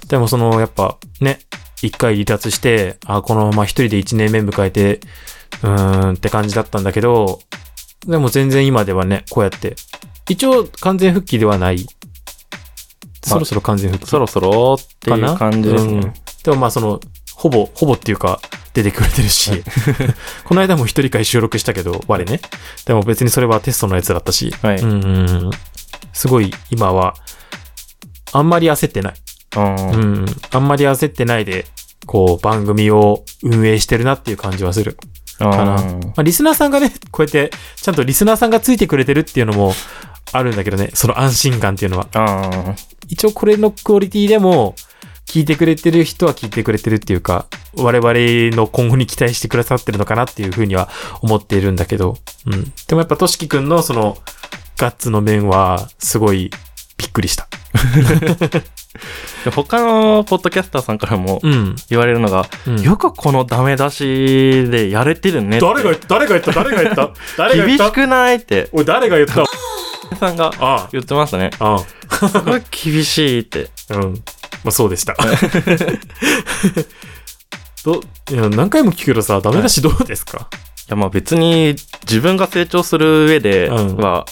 [0.08, 1.40] でもそのやっぱね、
[1.82, 5.00] 一回離脱して、あ、このまま一人で一年目迎えて、
[5.64, 7.40] うーんって感じだったんだけど、
[8.08, 9.76] でも全然今ではね、こうやって、
[10.30, 11.86] 一応完全復帰ではない。
[13.30, 14.10] そろそろ完全復帰。
[14.10, 16.14] そろそろっていう感じですうんね。
[16.44, 17.00] でもまあその、
[17.34, 18.40] ほぼ、ほぼっていうか、
[18.74, 19.64] 出てくれてるし、
[20.46, 22.40] この間も一人会収録したけど、我ね。
[22.86, 25.52] でも別にそれはテストのやつだったし、はいうん
[26.14, 27.16] すごい今は、
[28.32, 29.14] あんまり焦ってない。
[29.56, 30.26] うん。
[30.52, 31.66] あんまり焦ってないで、
[32.06, 34.98] こう、番組を運営してるなっていう感じはする。
[35.40, 39.74] あかなーまあ、リスナーさんがね、こうやって、ちゃんとリスナーさんがついてくれてるっていうのも
[40.38, 42.76] あるんだけどね、その安心感っていうのは。
[43.08, 44.76] 一応これのクオリティでも、
[45.28, 50.88] 聞いてくれてる人は聞いてくれてるっていうか、我々の今後に期待してくださってるのかなっていうふうには
[51.22, 52.72] 思っているんだけど、うん。
[52.88, 54.18] でもやっぱとしきくんのその、
[54.78, 56.52] ガッツの面は、すごい
[56.98, 57.48] びっくりした。
[59.44, 61.76] で 他のポッドキャスターさんからもうん。
[61.90, 65.66] 言われるのが、うんよくこのダメ出しでやれてるねって。
[65.66, 66.08] 誰が言った？
[66.08, 66.52] 誰が言った？
[66.54, 67.14] 誰が言った？
[67.38, 69.44] 誰が言っ 厳したくないって、おい、誰が言った？
[70.16, 71.52] さんがあ言ってましたね。
[71.60, 73.70] あ、あすごい厳しいって。
[73.90, 74.14] あ、うん。
[74.64, 75.16] まあそうでした。
[77.84, 78.02] ど
[78.32, 80.50] いや何回も聞くけどさ、ダメ出しどうですか、
[80.88, 84.26] いやまあ別に自分が成長する上では、うんま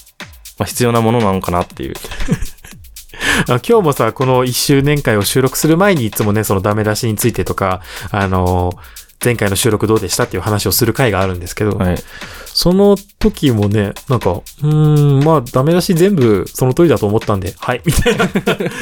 [0.60, 1.94] あ必要なものなのかなっていう。
[3.48, 11.98] あ今日もさ、この1周年会を収録する前にいつもね、そのダメ出しについてとか、あのー前回の収録どうでしたっていう話をする回があるんですけど、はい。
[12.54, 18.28] その時もね、なんか、うーん、まあ、ダメ出し全部その通りだと思ったんで、はい、みたいな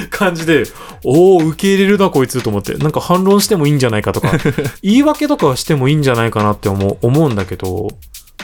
[0.10, 0.64] 感じで、
[1.06, 4.34] おー、受け入れるな、こいつと思って、なんか反論してもいいんじゃないかとか、
[4.84, 7.88] 言い訳とかはしてもいいんじゃないかなって思う、思うんだけど、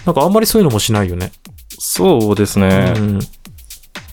[0.05, 1.31] なんかあんまりそういうのもしないよね。
[1.77, 2.93] そうですね。
[2.95, 3.19] うん。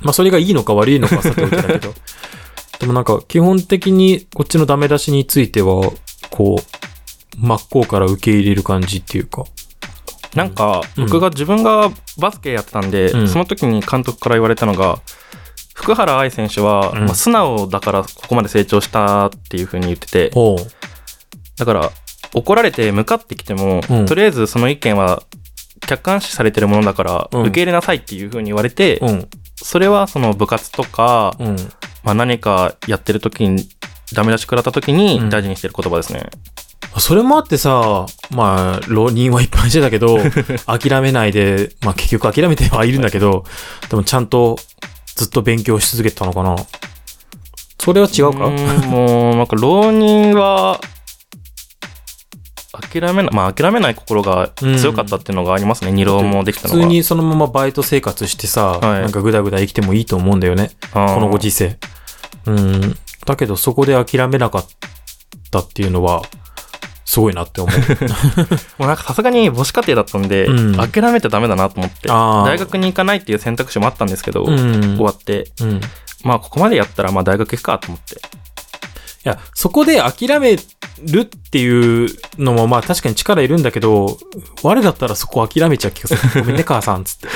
[0.03, 1.95] まあ、それがいいのか悪いのかはさておきだけど。
[2.81, 5.93] でもなんか、基本的にこっちのダメ出しについては、
[6.31, 6.94] こう、
[7.39, 9.45] 真っ向から受け入れる感じっていうか。
[10.35, 14.99] なんか、うん僕が自分がバスケやってたんで、うんその時に監督から言われたのが、
[15.75, 20.31] 福原愛選手は、うんまあ素直だからここまで成長したっていう風に言ってて。
[21.57, 21.91] だから、
[22.35, 25.23] 怒られて向かってきても、うんとりあえずその意見は
[25.87, 29.29] 客観視されてるものだから、うん受け入れなさいっていう風に言われて、うん。
[29.57, 31.57] それはその部活とか、うん。
[32.03, 33.69] まあ、何かやってる時に、
[34.13, 36.29] ダメ出し食らった時にうん大事にしてる言葉ですね。
[36.99, 40.19] それもあってさ、まあ、浪人はいっぱいしてたけど、
[40.67, 43.45] 諦めないで、まあ結局諦めてはいるんだけど、
[43.91, 44.59] でもちゃんと
[45.17, 46.57] ずっと勉強し続けてたのかな。
[47.81, 48.39] それは違うか？
[48.87, 50.81] もう、なんか浪人は、
[52.73, 55.93] 諦めない、まあ諦めない心が強かったっていうのがありますね。
[55.93, 56.81] 二浪もできたのが。
[56.81, 60.71] 普通にそのままバイト生活してさ、はいなんかグダグダ生きてもいいと思うんだよね。
[60.93, 61.77] このご時世。
[62.47, 62.97] うん。
[63.27, 64.67] だけどそこで諦めなかっ
[65.51, 66.23] たっていうのは、
[67.05, 67.77] すごいなって思う。
[68.79, 74.97] もうなんかさすがに母子家庭だったんで、うん諦めてダメだなと思って、大学に行かないっていう選択肢もあったんですけど、うん。
[74.97, 75.81] 終わって、うん。
[76.23, 78.21] まあここまでやったらまあ大学行くかと思って。
[79.25, 84.19] や、そこで諦めるっていうのもまあ確かに力いるんだけど、
[84.63, 86.45] 我だったらそこ諦めちゃう気がする。
[86.45, 87.29] ごめんね、母さん、つって。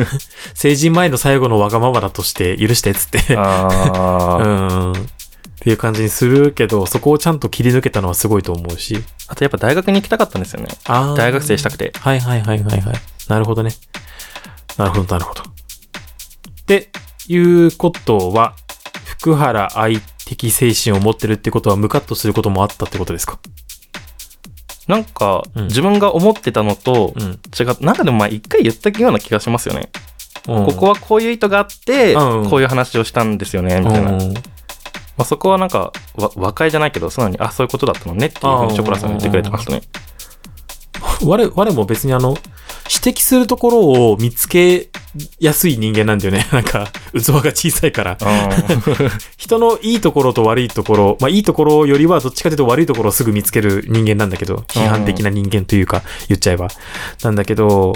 [0.54, 3.36] 成人前の最後のわがままだとして許して、つって。
[3.36, 5.08] あーうん。
[5.66, 9.02] っていう感じにするけど、そこをちゃんと切り抜けたのはすごいと思うし。
[9.26, 10.68] あとやっぱ大学に行きたかったんですよね。
[10.84, 11.92] あー大学生したくて。
[11.98, 12.94] はいはいはいはいはい。
[13.26, 13.72] なるほどね。
[14.76, 15.42] なるほどなるほど。
[15.42, 15.44] っ
[16.66, 16.88] て
[17.26, 18.54] いうことは、
[19.06, 23.40] 福原愛的精神を持ってるってことはムカッとすることもあったってことですか？
[24.86, 27.40] なんか、うん自分が思ってたのとうん。
[27.58, 29.90] 違う、なんかでもまあ一回言ったような気がしますよね。
[30.46, 34.16] ここは、はこういう意図があって、うんこういう話をしたんですよね、みたいな。
[35.16, 39.82] うんまあ、そこはなんか、わ和解じゃないけど、素直に、あ、そういうことだったのねっていうふうにショコラさんが言ってくれてましたね。
[41.24, 42.36] 我我も別にあの、
[42.88, 44.90] 指摘するところを見つけ
[45.40, 46.46] やすい人間なんだよね。
[46.52, 48.18] なんか、器が小さいから。
[49.36, 56.68] 人のいいところと悪いところ、まあいいところよりはどっちかというと悪いところをすぐ見つける人間なんだけど、批判的な人間というか、言っちゃえば。
[57.22, 57.94] なんだけど、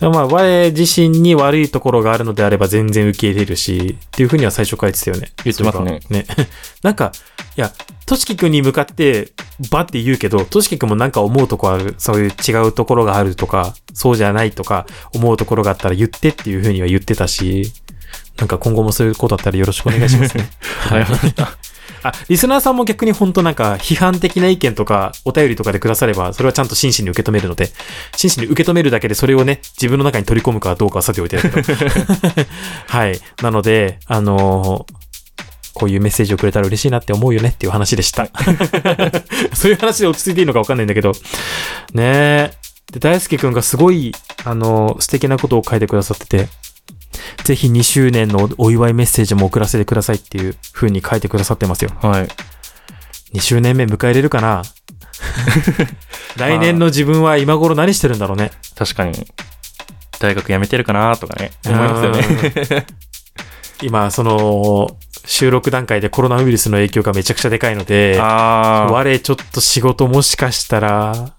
[0.00, 5.32] でもまあ我自身に悪いところがあるのであれば全然受け入れるし、っていうふうには最初から言ってたよね。
[5.44, 6.26] 言ってますねね。
[6.82, 7.12] なんか、
[7.56, 7.70] いや、
[8.06, 9.32] としきくんに向かって、
[9.70, 17.72] バって言うけど、としきくんもなんか思うとこある、そういう違うところがあるとか、そうじゃないとか、思うところがあったら言ってっていうふうには言ってたし、
[18.38, 20.48] なんか今後もそういうことだったらよろしくお願いしますね。
[20.88, 21.06] はい。
[22.02, 27.68] あ、リスナーさんも逆に本当なんか批判的な意見とかお便りとかでくだされば、それはちゃんと真摯に受け止めるので、
[28.16, 31.62] 真摯に受け止めるだけでそれをね、自分の中に取り込むかどうかはさておいてだけど。
[32.88, 33.20] はい。
[33.42, 35.00] なので、あのー
[35.72, 38.28] こういうメッセージをくれたら嬉しいなって思うよねっていう話でした。
[39.54, 41.12] そういう話で落ち着いていいのかわかんないんだけど。
[41.94, 42.50] ねえ。
[42.92, 44.12] で、大輔くんがすごい、
[44.44, 46.48] あのー素敵なことを書いてくださってて、
[47.44, 51.90] ぜひ2周年のお祝いメッセージも送らせてくださいっていう風に書いてくださってますよ。
[52.00, 52.28] はい。
[53.34, 54.62] 2周年目迎えれるかな？
[56.36, 58.50] 来年の自分は今頃何してるんだろうね。
[58.74, 59.12] 確かに。
[60.18, 61.50] 大学辞めてるかなとかね。
[61.64, 62.12] 思いますよ
[62.80, 62.86] ね。
[63.82, 68.18] 今、その、収録段階でコロナウイルスの影響がめちゃくちゃでかいので。
[68.20, 71.32] 我ちょっと仕事もしかしたら、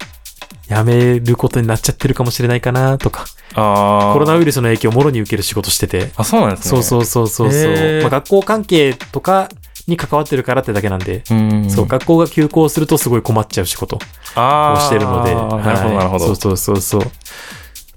[0.68, 4.12] 辞めることになっちゃってるかもしれないかなとか、ああ。
[4.12, 6.70] コロナウイルスの影響をもろに受ける仕事してて、あ、そうなんですね。
[6.70, 9.48] そうそうそうそうまあ、学校関係とか
[9.86, 11.34] に関わってるからってだけなんで、う。
[11.34, 11.70] うん。
[11.70, 13.96] そう、学校が休校するとすごい困っちゃう仕事。
[13.96, 16.26] をしてるので、なるほど、なるほど。
[16.26, 17.02] はいそうそうそうそう。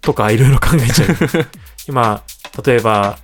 [0.02, 1.08] とか、いろいろ考えちゃう。
[1.88, 2.22] 今、
[2.66, 3.18] 例えば、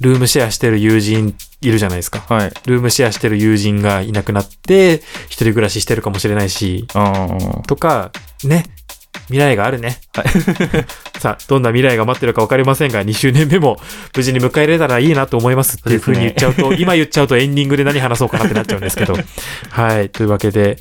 [0.00, 2.22] ルームシェアしてる友人いるじゃないですか。
[2.28, 2.52] はい。
[2.66, 6.86] ルームシェアしてる友人がいなくなって、一人暮らししてるかもしれないし。
[7.66, 8.10] とか、
[8.44, 8.64] ね、
[9.26, 9.98] 未来があるね。
[11.18, 13.80] さあ、どんな未来が待ってるか分かりませんが、2周年目も
[14.14, 19.16] 無事に迎えれたらいいなと思いますっていう風に言っちゃうと、 今言っちゃうとエンディングで何話そうかなってなっちゃうんですけど。
[19.70, 20.10] はい。
[20.10, 20.78] というわけで、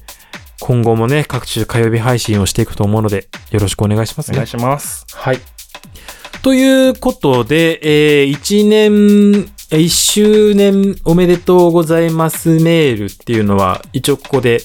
[0.59, 4.47] 今後もね、各種火曜日配信をしていくと思うので、よろしくお願いしますねお願い。
[4.47, 5.05] します。
[5.13, 5.39] はい。
[6.41, 7.79] ということで、
[8.21, 14.61] えー、1年、えー1周年おめでとうございますメールっていうのは、一応ここで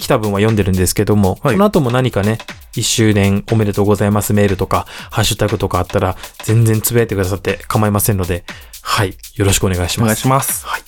[0.00, 2.38] 来た分は読んでるんですけども、はいこの後も何かね、
[2.72, 8.44] 1周年おめでとうございますメールとか、ハッシュタグとかあったら、全然つぶやいてくださって構いませんので、
[8.82, 10.20] はい、よろしくお願いしお願います。
[10.22, 10.66] します。
[10.66, 10.82] はい。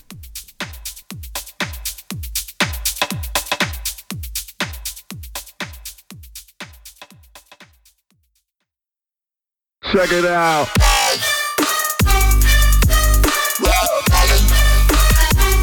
[9.93, 10.69] Check it out.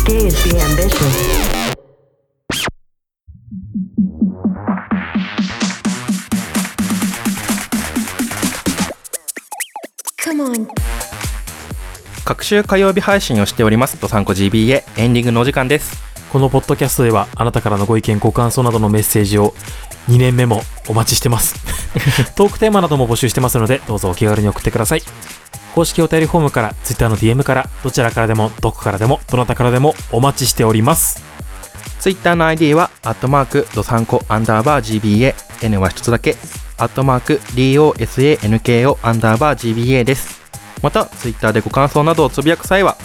[0.05, 1.48] Gaze be ambitious.
[12.25, 13.97] 各週火曜日配信をしております。
[13.97, 15.97] と参考 GBA エンディングのお時間です。
[16.31, 19.55] このポッドキャストではあなたからのご意見ご感想などのメッセージを
[20.07, 21.55] 2年目もお待ちしてます。
[22.35, 25.03] トークテーマなども募集してますのでどうぞお気軽に送ってください。
[25.73, 31.23] 公式お便りフォームから Twitter の DM からどちらからでもどこからでもどなたからでもお待ちしております
[31.99, 35.35] ツイッターの ID は、アットマーク、ドサンコ、アンダーバー GBA、
[35.65, 36.35] N は一つだけ、
[36.77, 40.39] アットマーク、DOSANKO、アンダーバー GBA です。
[40.81, 42.95] また、ツイッターでご感想などをつぶやく際は、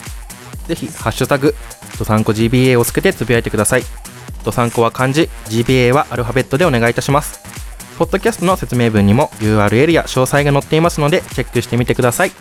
[0.68, 1.56] ぜひ、ハッシュタグ、
[1.98, 3.82] ドサンコ GBA をつけてつぶやいてください。
[4.44, 7.40] ドサンコは漢字、GBA はアルファベットでお願いいたします。
[7.98, 12.32] ポッドキャストの説明文にも URL や詳細が載っていますので、チェックしてみてください。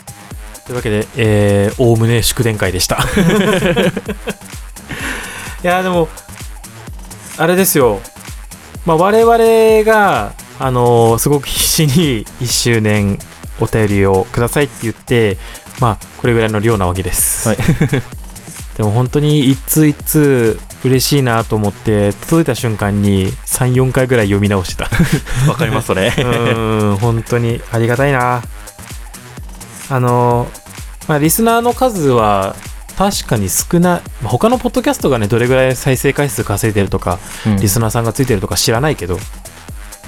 [0.65, 2.97] というわけでえー、おおむね祝電会でした
[5.61, 6.07] いやでも
[7.37, 7.99] あれですよ。
[8.85, 13.17] まあ我々があのーすごく必死に 1周年
[13.59, 15.37] お便りをくださいって言って
[15.79, 17.57] まあこれぐらいの量なわけです、はい。
[18.77, 24.89] でも本当に一通一通嬉しいなと思って届いた瞬間に34回ぐらい読み直してた。
[25.49, 26.13] わかります、それ。
[26.17, 26.21] う
[26.93, 28.41] ん本当にありがたいな。
[29.89, 30.47] あの
[31.07, 32.55] まあリスナーの数は
[32.97, 37.55] 確かに少ないまあ他のポッドキャストがねどれぐらい再生回数稼いでるとかうん。
[37.57, 39.17] リスナーさんがついてるとか知らないけど、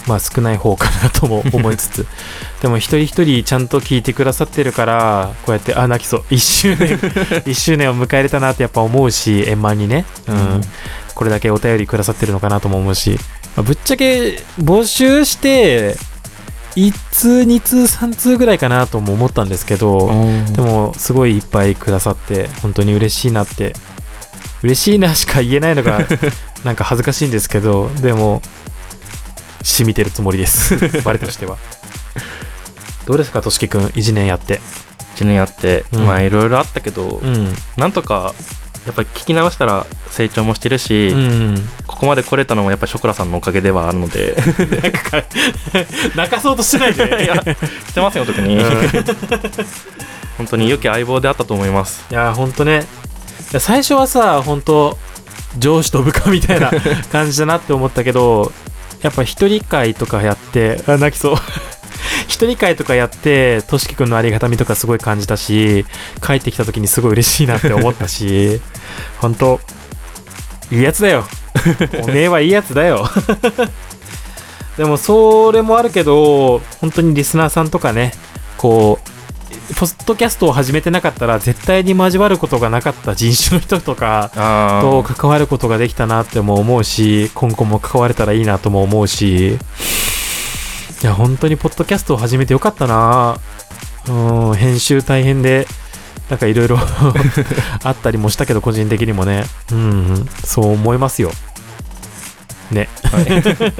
[0.07, 2.07] まあ少ない方かなとも思いつつ。
[2.61, 6.23] でも一人一人ちゃんと聞いてくださってるからこうやってあ泣きそう。
[6.29, 6.97] 1周年。
[7.45, 10.35] 1周年を迎えれたなってやっぱ思うし円満にね、うん。
[10.35, 10.61] うん。
[11.13, 13.19] これだけお便りくださってるのかなとも思うし、
[13.55, 15.97] まあぶっちゃけ募集して
[16.75, 20.09] 1通2通3通ぐらいかなとも思ったんですけど、
[20.53, 23.73] でもすごいいっぱいくださって本当に嬉しいなって。
[24.63, 25.99] 嬉しいなしか言えないのが
[26.65, 28.41] なんか恥ずかしいんですけどでも
[29.61, 30.75] 染みてるつもりです。
[31.05, 31.57] 我としては。
[33.05, 34.61] どうですかとしきくん1年やって。
[35.15, 36.05] 1年やって、うん。
[36.05, 37.53] まあいろいろあったけど、うん。
[37.77, 38.33] なんとか、
[38.85, 41.55] やっぱり聞き直したら成長もしてるし、うん。
[41.87, 44.35] ここまで来れたのもやっぱりショコラさんのおかげではあるので、
[46.15, 47.03] 泣かそうとしないで。
[47.23, 48.57] いやしてますよ、特に。
[48.57, 48.71] うん。
[50.37, 52.05] 本当に良き相棒であったと思います。
[52.11, 52.85] いや本当ね。
[53.59, 54.97] 最初はさ本当
[55.57, 56.71] 上司と部下みたいな
[57.11, 58.51] 感じだなって思ったけど
[59.01, 61.35] やっぱ一人会とかやってあ泣きそう
[62.27, 65.85] 一人会とかやってとしきくんのありがたみとかすごい感じたし
[66.25, 68.61] 帰ってきた時にすごい嬉しいなって思ったし
[69.19, 69.59] 本当
[70.71, 71.25] いいやつだよ。
[72.03, 73.07] おめえはいいやつだよ。
[74.77, 78.13] でもそれもあるけど本当にリスナーさんとかね
[78.57, 79.15] こう
[79.73, 89.57] ポッドキャストを始めてなかったら絶対に交わることがなかった人種の人とかあと関わることができたなっても思うし今後も関われたらいいなとも思うし
[91.05, 93.37] いや本当にポッドキャストを始めてよかったな。
[94.09, 95.67] うん編集大変で
[96.31, 96.79] なんかいろいろ
[97.83, 99.45] あったりもしたけど個人的にもね。
[99.71, 101.31] うんそう思いますよ。
[102.71, 102.89] ね。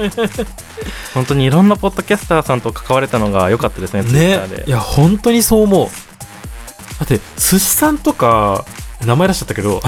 [1.14, 4.02] 本当にいろんなポッドキャスターさんと関われたのが良かったですね。
[4.04, 4.38] ね。
[4.64, 5.88] いや本当にそう思う。
[5.88, 8.64] だって寿司さんとか
[9.04, 9.82] 名前出しちゃったけど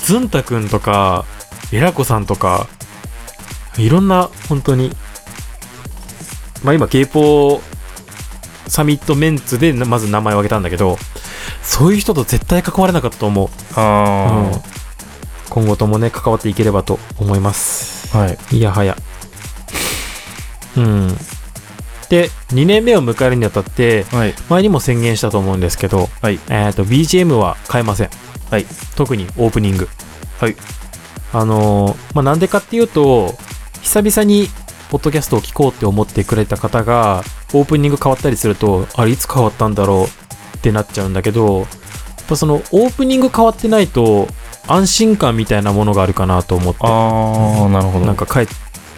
[0.00, 1.24] ずんたくんとか
[1.72, 2.66] えらこさんとか
[3.78, 4.94] いろんな本当に
[6.66, 7.60] まあ今ゲイポ
[8.66, 10.98] サミットメンツでまず名前を挙げたんだけど
[11.62, 14.76] そういう人と絶対関われなかったと思う、あうん
[15.48, 18.38] 今後ともね関わっていければと思いますあ、はい。
[18.56, 18.96] いやはや。
[20.76, 21.08] うん。
[22.08, 24.34] で、2年目を迎えるにあたって、はい。
[24.48, 26.38] 前にも宣言したと思うんですけど、はい。
[26.48, 28.10] えっ、と、BGM は変えません。
[28.50, 28.66] はい。
[28.96, 29.88] 特にオープニング。
[30.40, 30.56] はい。
[31.32, 33.34] あのーまあ、なんでかっていうと、
[33.82, 34.48] 久々に、
[34.90, 37.22] ポッドキャストを聞こうって思ってくれた方が、
[37.52, 41.66] オープニング変わったりすると、あれ、いつ変わったんだろうってなっちゃうんだけど、やっ
[42.28, 44.28] ぱその、オープニング変わってないと、
[44.68, 46.80] 安心感みたいなものがあるかなと思って。
[46.82, 48.06] ああ、なるほど。
[48.06, 48.56] なんか帰っ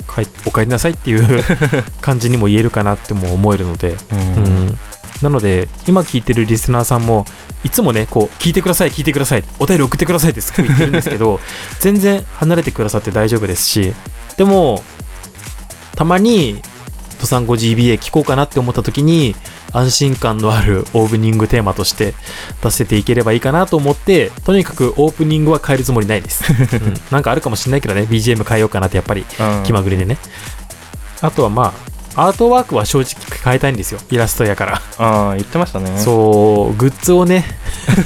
[0.09, 1.45] 帰っお帰りなさいっていう
[2.01, 4.79] 感じにも言えるかなっても思えるので、う、うんん、
[5.23, 7.27] なので今聞いてるリスナーさんも
[7.65, 11.41] いつもねこう聞いてください聞いてくださいお便り送ってくださいってすごい言ってるんですけど
[11.81, 13.93] 全然離れてくださって大丈夫ですし
[14.37, 14.83] でも
[15.99, 16.63] たまに
[17.21, 19.35] 「登山 5GBA 聞こうかなって思った時に
[19.73, 22.15] 安心感のあるオープニングテーマとして
[22.63, 26.95] 出せていければいいかなと思ってとにかくオープニングは変えるつもりないです、 うん。
[27.11, 29.63] なんかあるかもしれないけどね BGM 変えようかなってやっぱりうん。
[29.65, 30.19] 気まぐれでね。
[31.21, 33.15] あとはまあ、アートワークは正直
[33.45, 34.01] 変えたいんですよ。
[34.11, 34.83] イラストやから。
[34.99, 35.97] ああ、言ってましたね。
[35.99, 37.45] そう、グッズをね、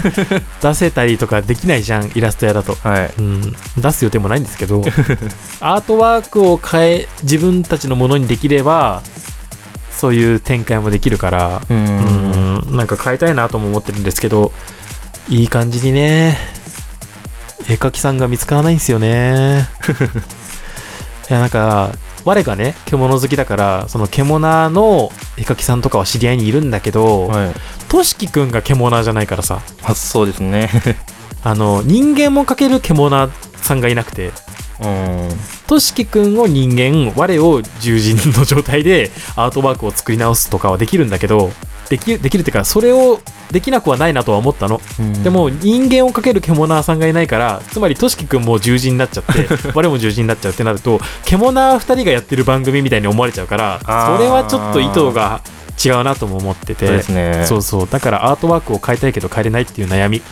[0.60, 2.74] 出せたりとかできないじゃん、イラスト屋だと。
[2.74, 3.10] はい。
[3.18, 4.82] うん、出す予定もないんですけど、
[5.60, 9.00] アートワークを変え、自分たちのものにできれば、
[9.96, 11.72] そういう展開もできるから、う。
[11.72, 14.52] うんん、なんか変えたいなとも思ってるんですけど、
[15.30, 16.36] いい感じにね、
[17.66, 19.70] 絵描きさんが見つからないんですよね。
[21.30, 21.92] いや、なんか、
[22.24, 27.54] 我がね、獣好きだから、その獣の絵描きさんとかは知り合いにいるんだけど、はい。
[27.88, 30.70] としきくんが獣じゃないからさ、あそうですね。
[31.44, 34.32] あの、人間も描ける獣さんがいなくて、
[34.80, 35.28] うん。
[35.66, 41.50] としきくんを人間、我を獣人の状態でアートワークを作り直すとかはできるんだけど、
[41.92, 43.20] できできるっていうか、それを
[43.50, 44.80] できなくはないなとは思ったの。
[45.22, 55.42] でも、人間をかける獣さんがいないから、つまりとしきくんも獣人になっちゃって、 我も獣人になっちゃうってなると、獣二人がやってる番組みたいに思われちゃうから、それはちょっと意図が
[55.84, 56.86] 違うなとも思ってて。
[56.86, 57.44] そうですね。
[57.46, 60.22] そうそうだからアートワークを変えたいけど変えれないっていう悩み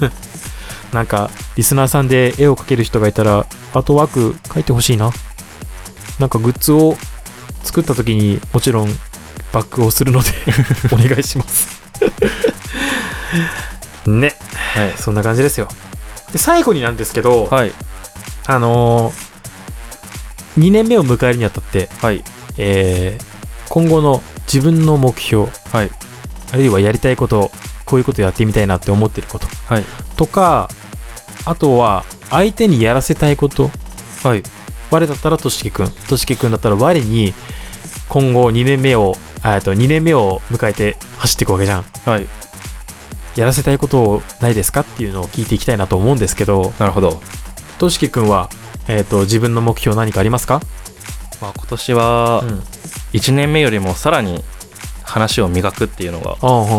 [0.92, 5.10] なんかリスナーさんで絵を描ける人がいたらアートワーク描いてほしいな
[6.18, 6.98] なんかグッズを
[7.62, 8.88] 作った時にもちろん
[9.52, 10.30] バックをするので
[10.92, 11.80] お願いします
[14.06, 14.34] ね
[14.74, 14.94] はい。
[14.96, 15.68] そんな感じですよ
[16.32, 17.72] で最後になんですけど、はい。
[18.46, 22.22] あのー、2年目を迎えるにあたって、はい。
[22.56, 23.30] えー
[23.70, 24.20] 今後の
[24.52, 25.90] 自分の目標、はい。
[26.52, 27.52] あるいはやりたいこと、
[27.84, 29.84] こういうことやってみたいなって思ってることはい。
[30.16, 30.68] とか、
[31.44, 33.70] あとは相手にやらせたいこと、
[34.24, 34.42] はい。
[34.90, 37.32] 我だったらとしきくん、としきくんだったら我に
[38.10, 41.84] 今後2年目を、あえっと2年目を迎えて走っていくわけじゃん。
[42.04, 42.26] はい。
[43.36, 47.22] やらせたいことないですかっていうのを聞いていきたいなと思うんですけど、なるほど。
[47.78, 48.50] としきくんは、
[48.88, 50.60] えっ、と、自分の目標何かありますか？
[51.40, 52.48] まあ、今年はうん。
[53.12, 54.44] 1年目よりもさらに
[55.10, 56.36] 話を磨くっていうのが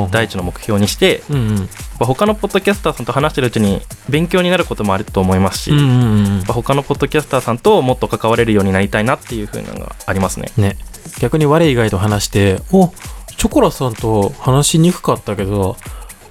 [0.10, 1.56] 第一の目標にして、うんうん。
[1.58, 1.66] ま
[2.02, 10.52] あ他のポッドキャスターさんと話してるうちに勉強になることもあると思いますし、うんうんうんまあ他のポッドキャスターさんともっと関われるようになりたいなっていう風なのがありますね。
[10.58, 10.78] ね。
[11.20, 12.92] 逆に我以外と話して、お
[13.38, 15.76] ショコラさんと話しにくかったけど、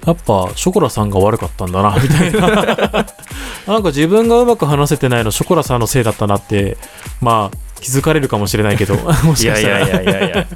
[0.05, 2.47] やっぱショコラさんが悪かったんだな、 みたいな。
[3.67, 6.77] なんか自分がうまく話せてないのショコラさんのせいだったなって、
[7.19, 9.79] まあ、気づかれるかもしれないけど、 もいやいしかしたら。
[9.79, 10.47] やいやいやいや。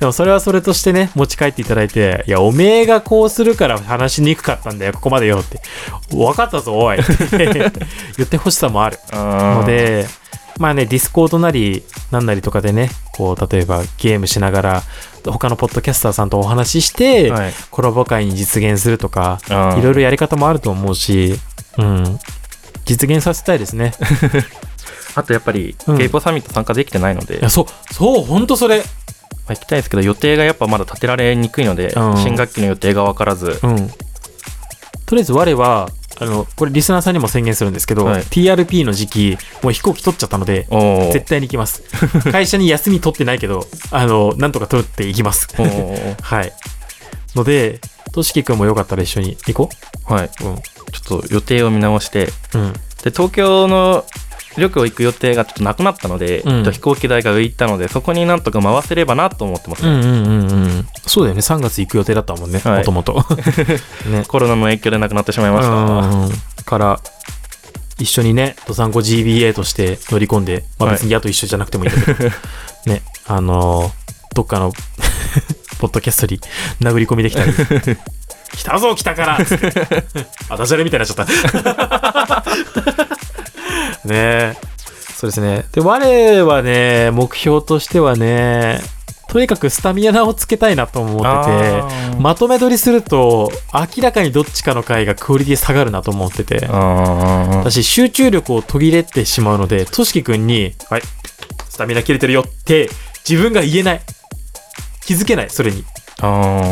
[0.00, 5.60] でもそれはそれとしてね、持ち帰っていただいて、いや、おめえがこうするから話しにくかったんだよ、ここまでよって。
[6.10, 7.12] 分かったぞ、おいって
[8.16, 8.98] 言ってほしさもある。
[9.12, 10.06] のの、で、
[10.58, 14.82] まあね、 Discord なり、なんなりとかでね、こう、例えばゲームしながら、
[15.24, 21.38] 他のポッドキャスターさんとお話しして、はい、コラボ会に実現するとか、うんいろいろやり方もあると思うし、
[21.76, 22.18] うん。
[22.84, 23.92] 実現させたいですね。
[25.14, 28.78] あとやっぱり、うんゲイポサミット参加できてないので、いや、そう、そう、ほんとそれ。
[28.78, 28.84] ま
[29.52, 33.88] あ、行きたいですけど予定がやっぱまだ立てられにくいので、うん新学期の予定が分からず、うん。
[35.06, 35.88] とりあえず我は、
[36.20, 40.66] あの、これリスナーさんにも宣言するんですけど、はい TRP の時期、もう飛行機取っちゃったので、
[41.12, 41.82] 絶対に行きます。
[42.30, 45.48] 会社に休み取ってないけど、あの、なんとか取っていきます。
[46.20, 46.52] はい。
[47.34, 47.80] ので、
[48.12, 49.70] としきくんもよかったら一緒に行こ
[50.04, 50.44] はい、う。
[50.44, 50.56] うん。
[50.56, 52.72] ちょっと予定を見直して、うん。
[53.02, 54.04] で東京の
[54.56, 60.86] 旅行行く予定がちょっとなくなったので、うん飛行機代が浮いたので、そこになんとか回せればなと思ってます、ねうんうんうんうん。
[61.06, 61.40] そうだよね。
[61.40, 62.58] 3月行く予定だったもんね。
[62.60, 63.24] はいもともと。
[64.10, 64.24] ね。
[64.26, 65.72] コロナの影響でなくなってしまいました。
[65.72, 66.30] うん。
[66.64, 67.00] から、
[67.98, 72.30] 一緒にね、ドサンコ GBA として乗り込んで、まあはい別に矢と一緒じゃなくてもいいけど、
[72.86, 74.72] ね、あのーどっかの、
[75.80, 76.40] ポッドキャストに
[76.80, 77.52] 殴り込みできたり、
[78.52, 79.38] 来たぞ来たから
[80.48, 82.44] あ、ダジャレみたいになっちゃった。
[84.04, 84.56] ねえ。
[85.18, 85.64] そうですね。
[85.72, 88.80] で、我はね、目標としてはね、
[89.28, 91.50] とにかくスタミナをつけたいなと思って
[92.14, 101.02] て、まとめ撮りすると、明らかにどっちかの回がクオリティ下がるなと思ってて、私、集中力を途切れてしまうので、としきくんに、はい、
[101.68, 102.88] スタミナ切れてるよって、
[103.28, 104.00] 自分が言えない。
[105.04, 105.84] 気づけない、それに。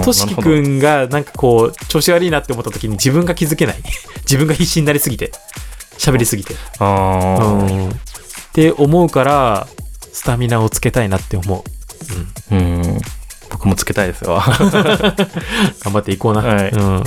[0.05, 3.77] としきくんが、なんかこう、調子悪いなって思った時に自分が気づけない。
[4.21, 5.33] 自分が必死になりすぎて。
[5.99, 6.55] 喋りすぎて。
[6.79, 7.91] あーうん。
[7.91, 7.93] っ
[8.53, 9.67] て思うから、
[10.13, 11.65] スタミナをつけたいなって思
[12.51, 12.55] う。
[12.55, 13.01] うん
[13.51, 14.41] 僕もつけたいですよ。
[15.83, 16.41] 頑張っていこうな。
[16.43, 16.97] はいうん。
[16.97, 17.03] やっ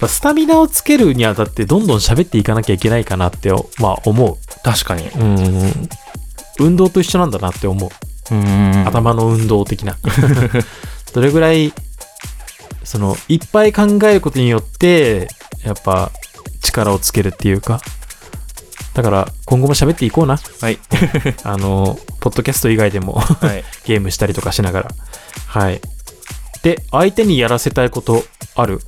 [0.00, 5.08] ぱスタミナをつけるにあたって、どんどん喋っていかなきゃいけないかなって、まあ思確かに。
[5.08, 5.18] う。
[5.18, 5.88] うん。
[6.58, 8.34] 運動と一緒なんだなって思う。
[8.34, 9.96] うん頭の運動的な。
[11.12, 11.72] どれぐらい、
[12.82, 15.28] その、いっぱい考えることによって、
[15.62, 16.10] やっぱ、
[16.62, 17.80] 力をつけるっていうか。
[18.96, 20.38] だから、今後も喋っていこうな。
[20.38, 20.78] はい。
[21.44, 23.62] あの、ポッドキャスト以外でもはい。
[23.84, 24.90] ゲームしたりとかしながら。
[25.48, 25.82] はい。
[26.62, 28.24] で、相手にやらせたいこと
[28.54, 28.80] ある？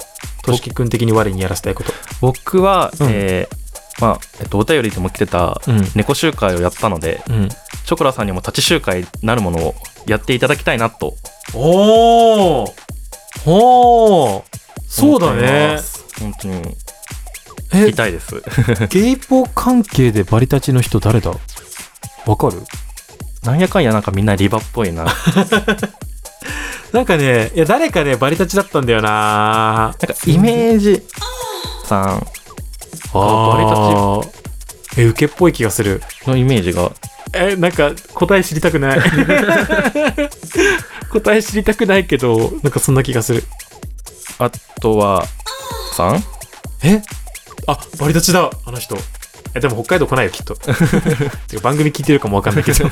[0.45, 1.93] としきくん的に我にやらせたいこと。
[2.23, 3.57] 僕は、うんえー
[4.01, 5.91] まあ、えっと、お便りでも来てたうん。
[5.95, 7.49] 猫集会をやったので、うん。
[7.51, 9.75] チョコラさんにも立ち集会なるものを
[10.07, 11.17] やっていただきたいなと
[11.53, 12.72] おー
[13.45, 14.43] ほー
[14.89, 15.79] そうだね。
[16.21, 16.76] 本当にえ
[17.70, 18.42] 聞き、たいです。
[18.88, 21.32] ゲイポ関係でバリタチの人誰だ？
[22.26, 22.62] わかる？
[23.45, 25.04] なんやかんやなんかみんなリバっぽいな。
[25.04, 25.16] なんか
[26.92, 29.95] なんかね、いや、誰かね、バリタチだったんだよな
[30.26, 31.03] イメージ
[31.84, 32.26] さん
[33.12, 34.28] あー
[34.96, 36.03] え、受けっぽい気がする。
[36.26, 36.90] のイメージが、
[37.34, 39.00] え、なんか、答え知りたくない。
[41.12, 43.45] 答え知りたくないけど、なんかそんな気がする。
[44.38, 44.50] あ
[44.80, 45.26] とは、
[45.95, 46.24] さん？
[46.82, 47.03] え？
[47.68, 48.96] あ、バリタチだ、あの人。
[49.54, 50.54] え、でも北海道来ないよ、きっと。
[50.57, 52.88] てか番組聞いてるかもわかんないけど。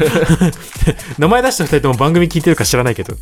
[1.18, 3.16] 名前出した二人とも番組聞いてるか知らないけど。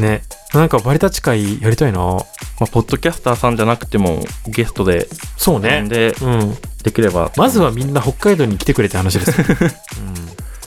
[0.00, 0.22] ね。
[0.52, 2.18] なんかバリタチ会やりたいなま
[2.60, 5.84] あ、ポッドキャスターさんじゃなくてもゲストでそうね。
[5.88, 6.56] でうん。
[6.82, 9.32] できれば、まずはみんな北海道に来てくれって話です。
[9.40, 9.42] う
[10.02, 10.26] ん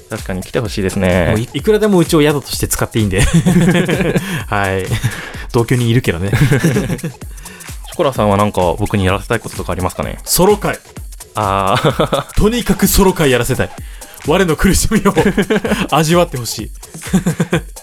[0.10, 1.36] 確かに来てほしいですもうね。
[1.54, 3.22] いいくらでもうちを宿として使っていいんで。
[4.48, 4.86] はい。
[5.52, 6.32] 同居にいるけどね。
[8.00, 10.20] コラさんはなんか僕にやらせたいこととかありますかね？
[10.24, 10.78] ソロ会。
[11.36, 13.70] あー、 とにかくソロ会やらせたい。
[14.26, 15.14] 我の苦しみを
[15.92, 16.72] 味わってほしい。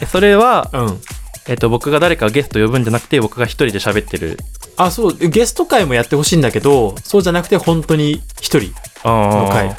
[0.07, 1.01] それは、うん。
[1.49, 4.39] えっと、僕が誰かゲスト呼ぶんじゃなくて、僕が一人で喋ってる。
[4.79, 8.73] あ、そう、ゲスト会もやってほしいんだけど、そうじゃなくて本当に一人
[9.05, 9.77] のあ会。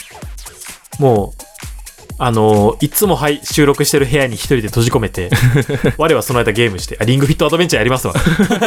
[1.00, 1.44] もう、
[2.20, 5.30] あのーいつもはい、収録してる部屋に一人で閉じ込めて、
[5.98, 8.14] 我はその間ゲームして、あ、リングフィットアドベンチャーやりますわ。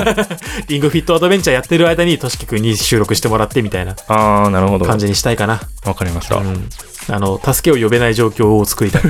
[0.68, 4.84] リングフィットアドベンチャーやってる間に、としきくんに収録してもらってみたいなあー、なるほど。
[4.86, 5.60] 感じにしたいかな。
[5.84, 6.36] わかりました。
[6.36, 6.68] うん。
[7.08, 9.02] あの、助けを呼べない状況を作りたい。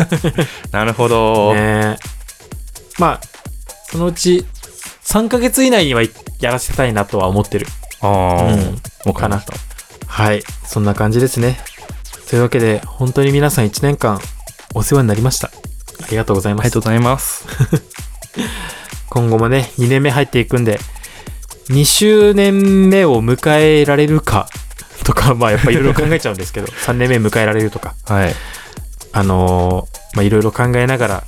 [0.72, 1.54] なるほど。
[1.54, 1.98] ね
[2.98, 3.26] まあ、
[3.90, 4.46] そのうち、
[5.04, 6.02] 3ヶ月以内には
[6.40, 7.66] やらせたいなとは思ってる。
[8.00, 9.54] あー、うんわかりました。
[10.06, 10.42] はい。
[10.66, 11.58] そんな感じですね。
[12.28, 14.20] というわけで、本当に皆さん1年間
[14.74, 15.48] お世話になりました。
[15.48, 16.82] ありがとうございますありがとう。
[16.82, 17.44] ございます。
[19.10, 20.80] 今後もね、2年目入っていくんで、
[21.68, 24.48] 2周年目を迎えられるか
[25.04, 28.34] とか、まあやっぱいろいろ考えちゃうんですけど、 3年目迎えられるとか、はい。
[29.12, 31.24] あのーまあいろいろ考えながら、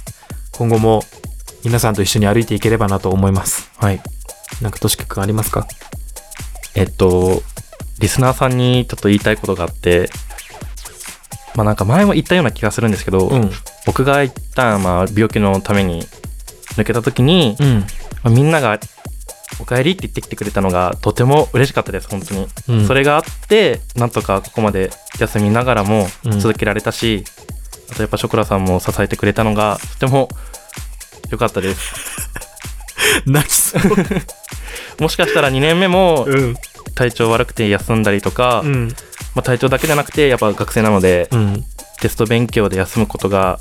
[0.52, 1.05] 今後も
[1.64, 3.68] 皆さんと一緒に歩いていければなと思います。
[3.78, 4.01] はい。
[4.60, 5.66] なんかとしきくんありますか？
[6.74, 7.43] えっと、
[7.98, 10.10] リスナーさんにちょっと言いたいことがあって、
[11.57, 13.51] まあなんか前も言ったような気がするんですけど、うん。
[13.87, 16.03] 僕が一旦まあ病気のために
[16.77, 17.81] 抜けた時に、うん。
[17.81, 17.87] ま
[18.24, 18.78] あみんなが
[19.59, 22.47] お帰りって言ってきてくれたのがとても嬉しかったです、本当に。
[22.69, 27.24] うんそれがあって、なんとかここまで休みながらもうん続けられたし、
[27.91, 30.28] あとやっぱショコラさんも支えてくれたのがとても
[31.31, 32.28] 良かったです。
[33.24, 33.83] 泣きそう。
[35.01, 36.57] もしかしたら2年目もうん。
[36.95, 38.95] 体調悪くて休んだりとか、うん。
[39.37, 41.65] まあ、体調だけじゃなくてやっぱ学生なのでうん。
[42.01, 43.59] テスト勉強で休むことが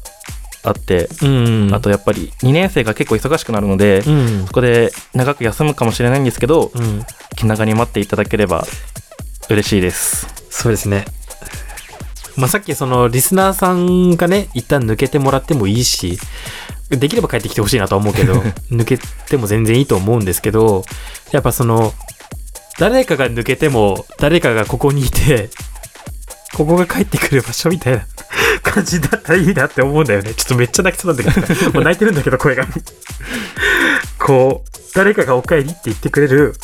[0.63, 1.73] あって、うん。
[1.73, 4.53] あとやっぱり2年生が結構忙しくなるので、うんそ。
[4.53, 7.03] こで長く休むかもしれないんですけどうん。
[7.35, 8.65] 気長に待っていただければ
[9.49, 11.05] 嬉しいですそうですね。
[12.37, 16.17] まあ、さっきそのリスナーさんがね、一旦抜けてもらってもいいし、
[16.89, 18.35] できれば帰ってきてほしいなとは思うけど、
[18.71, 20.83] 抜けても全然いいと思うんですけど、
[21.31, 21.93] やっぱその、
[22.77, 25.49] 誰かが抜けても、誰かがここにいて、
[26.53, 28.05] ここが帰ってくる場所みたいな
[28.63, 30.33] 感じだったらいいなって思うんだよね。
[30.33, 32.65] ちょっとめっちゃ泣きそうなんだけど、もう泣いてるんだけど、声が。
[34.19, 36.55] こう、誰かがお帰りって言ってくれる、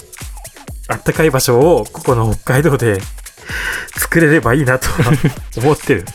[0.88, 3.02] あったかい場所を、ここの北海道で
[3.98, 5.14] 作れればいいなとは
[5.58, 6.06] 思ってる。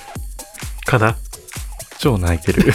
[0.85, 1.17] かな。
[1.99, 2.73] 超泣いてる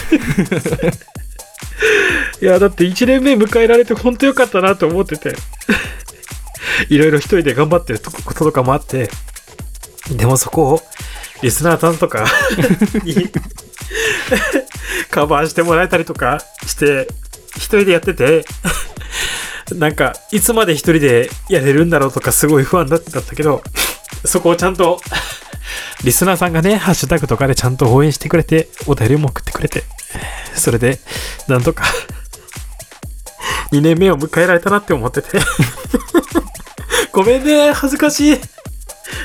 [2.41, 5.35] いや、だって1年目迎えられて本当よかったなと思ってて。
[6.89, 9.09] いろいろ一人で頑張ってることとかもあって。
[10.11, 10.83] でもそこを、
[11.41, 12.25] リスナーさんとか
[13.03, 13.31] に
[15.09, 17.07] カバーしてもらえたりとかして、
[17.55, 18.45] 一人でやってて、
[19.75, 23.63] なんか、いつまで一人でやれるんだろうとかすごい不安だったんだけど、
[24.25, 24.99] そこをちゃんと、
[26.03, 29.83] リスナーさんがね、ハッシュタグとかでちゃんと応援してくれて、お便りも送ってくれて、
[30.55, 30.99] それで、
[31.47, 31.85] なんとか、
[33.71, 35.39] 2年目を迎えられたなって思ってて。
[37.11, 38.37] ごめんね、恥ずかしい。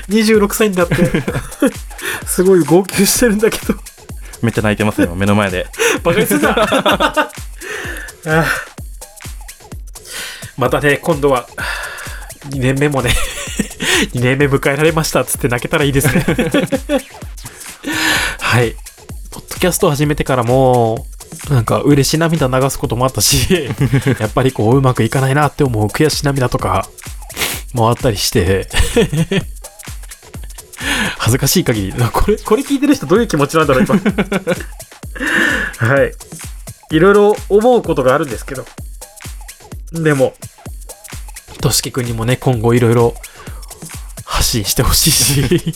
[0.09, 0.97] 26歳になって、
[2.27, 3.75] すごい号泣してるんだけど、
[4.43, 5.67] めっちゃ泣いてますよ目の前で
[6.03, 7.31] バカにすんな あ
[8.27, 8.45] あ
[10.57, 11.47] またね、今度は、
[12.51, 13.15] 2年目もね、
[14.15, 16.25] 2年目迎えられましたっつって泣けたらいいですね。
[18.41, 18.75] はい。
[19.31, 21.07] ポッドキャストを始めてからも、
[21.51, 23.71] なんか嬉しい涙流すこともあったし、
[24.19, 26.89] やっぱりこううまくいかないなって思う悔し涙とか
[27.77, 28.69] もあったりして、
[31.19, 33.95] 恥ずかしい限り、 これ、これ聞いてる人どういう気持ちなんだろう、今。
[35.79, 36.13] はい。
[36.91, 38.65] いろいろ思うことがあるんですけど。
[39.93, 40.35] でも、
[41.61, 43.15] としきくんにもね、今後いろいろ
[44.25, 45.75] 発信してほしいし、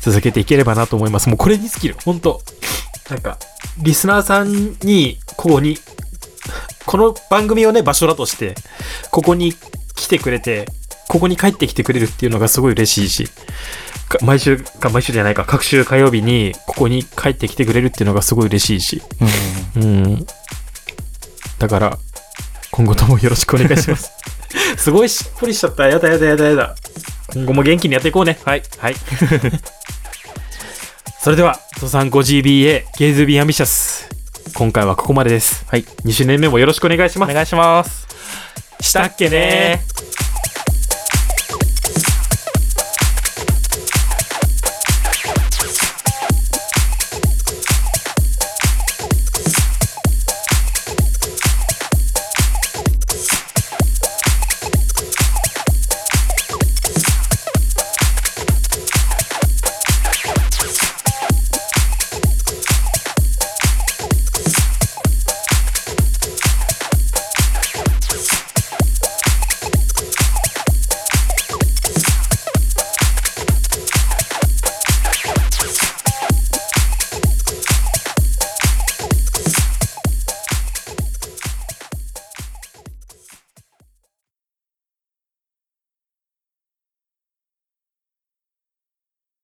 [0.00, 1.28] 続けていければなと思います。
[1.28, 1.96] もうこれに尽きる。
[2.04, 2.40] 本当
[3.10, 3.38] なんか、
[3.78, 5.78] リスナーさんに、ここに、
[6.86, 8.54] この番組をね、場所だとして、
[9.10, 9.54] ここに
[9.94, 10.66] 来てくれて、
[11.10, 13.30] ここに帰ってきてくれるっていうのがすごい嬉しいし、
[14.08, 19.02] か毎週か、毎週じゃないか、各週火曜日にここに帰ってきてくれるっていうのがすごい嬉しいし、
[19.74, 20.24] うん。
[21.58, 21.98] だから、
[22.70, 24.12] 今後ともよろしくお願いします。
[24.78, 25.88] すごいしっぽりしちゃった。
[25.88, 26.76] やだやだやだやだ。
[27.34, 28.38] 今後も元気にやっていこうね。
[28.44, 28.62] はい。
[28.78, 28.94] はい。
[31.20, 34.08] それでは、トさん 5GBA ゲイズビーアンビシャス。
[34.54, 35.64] 今回はここまでです。
[35.66, 37.30] はい2周年目もよろしくお願いします。
[37.30, 38.06] お願いします
[38.80, 39.82] したっけね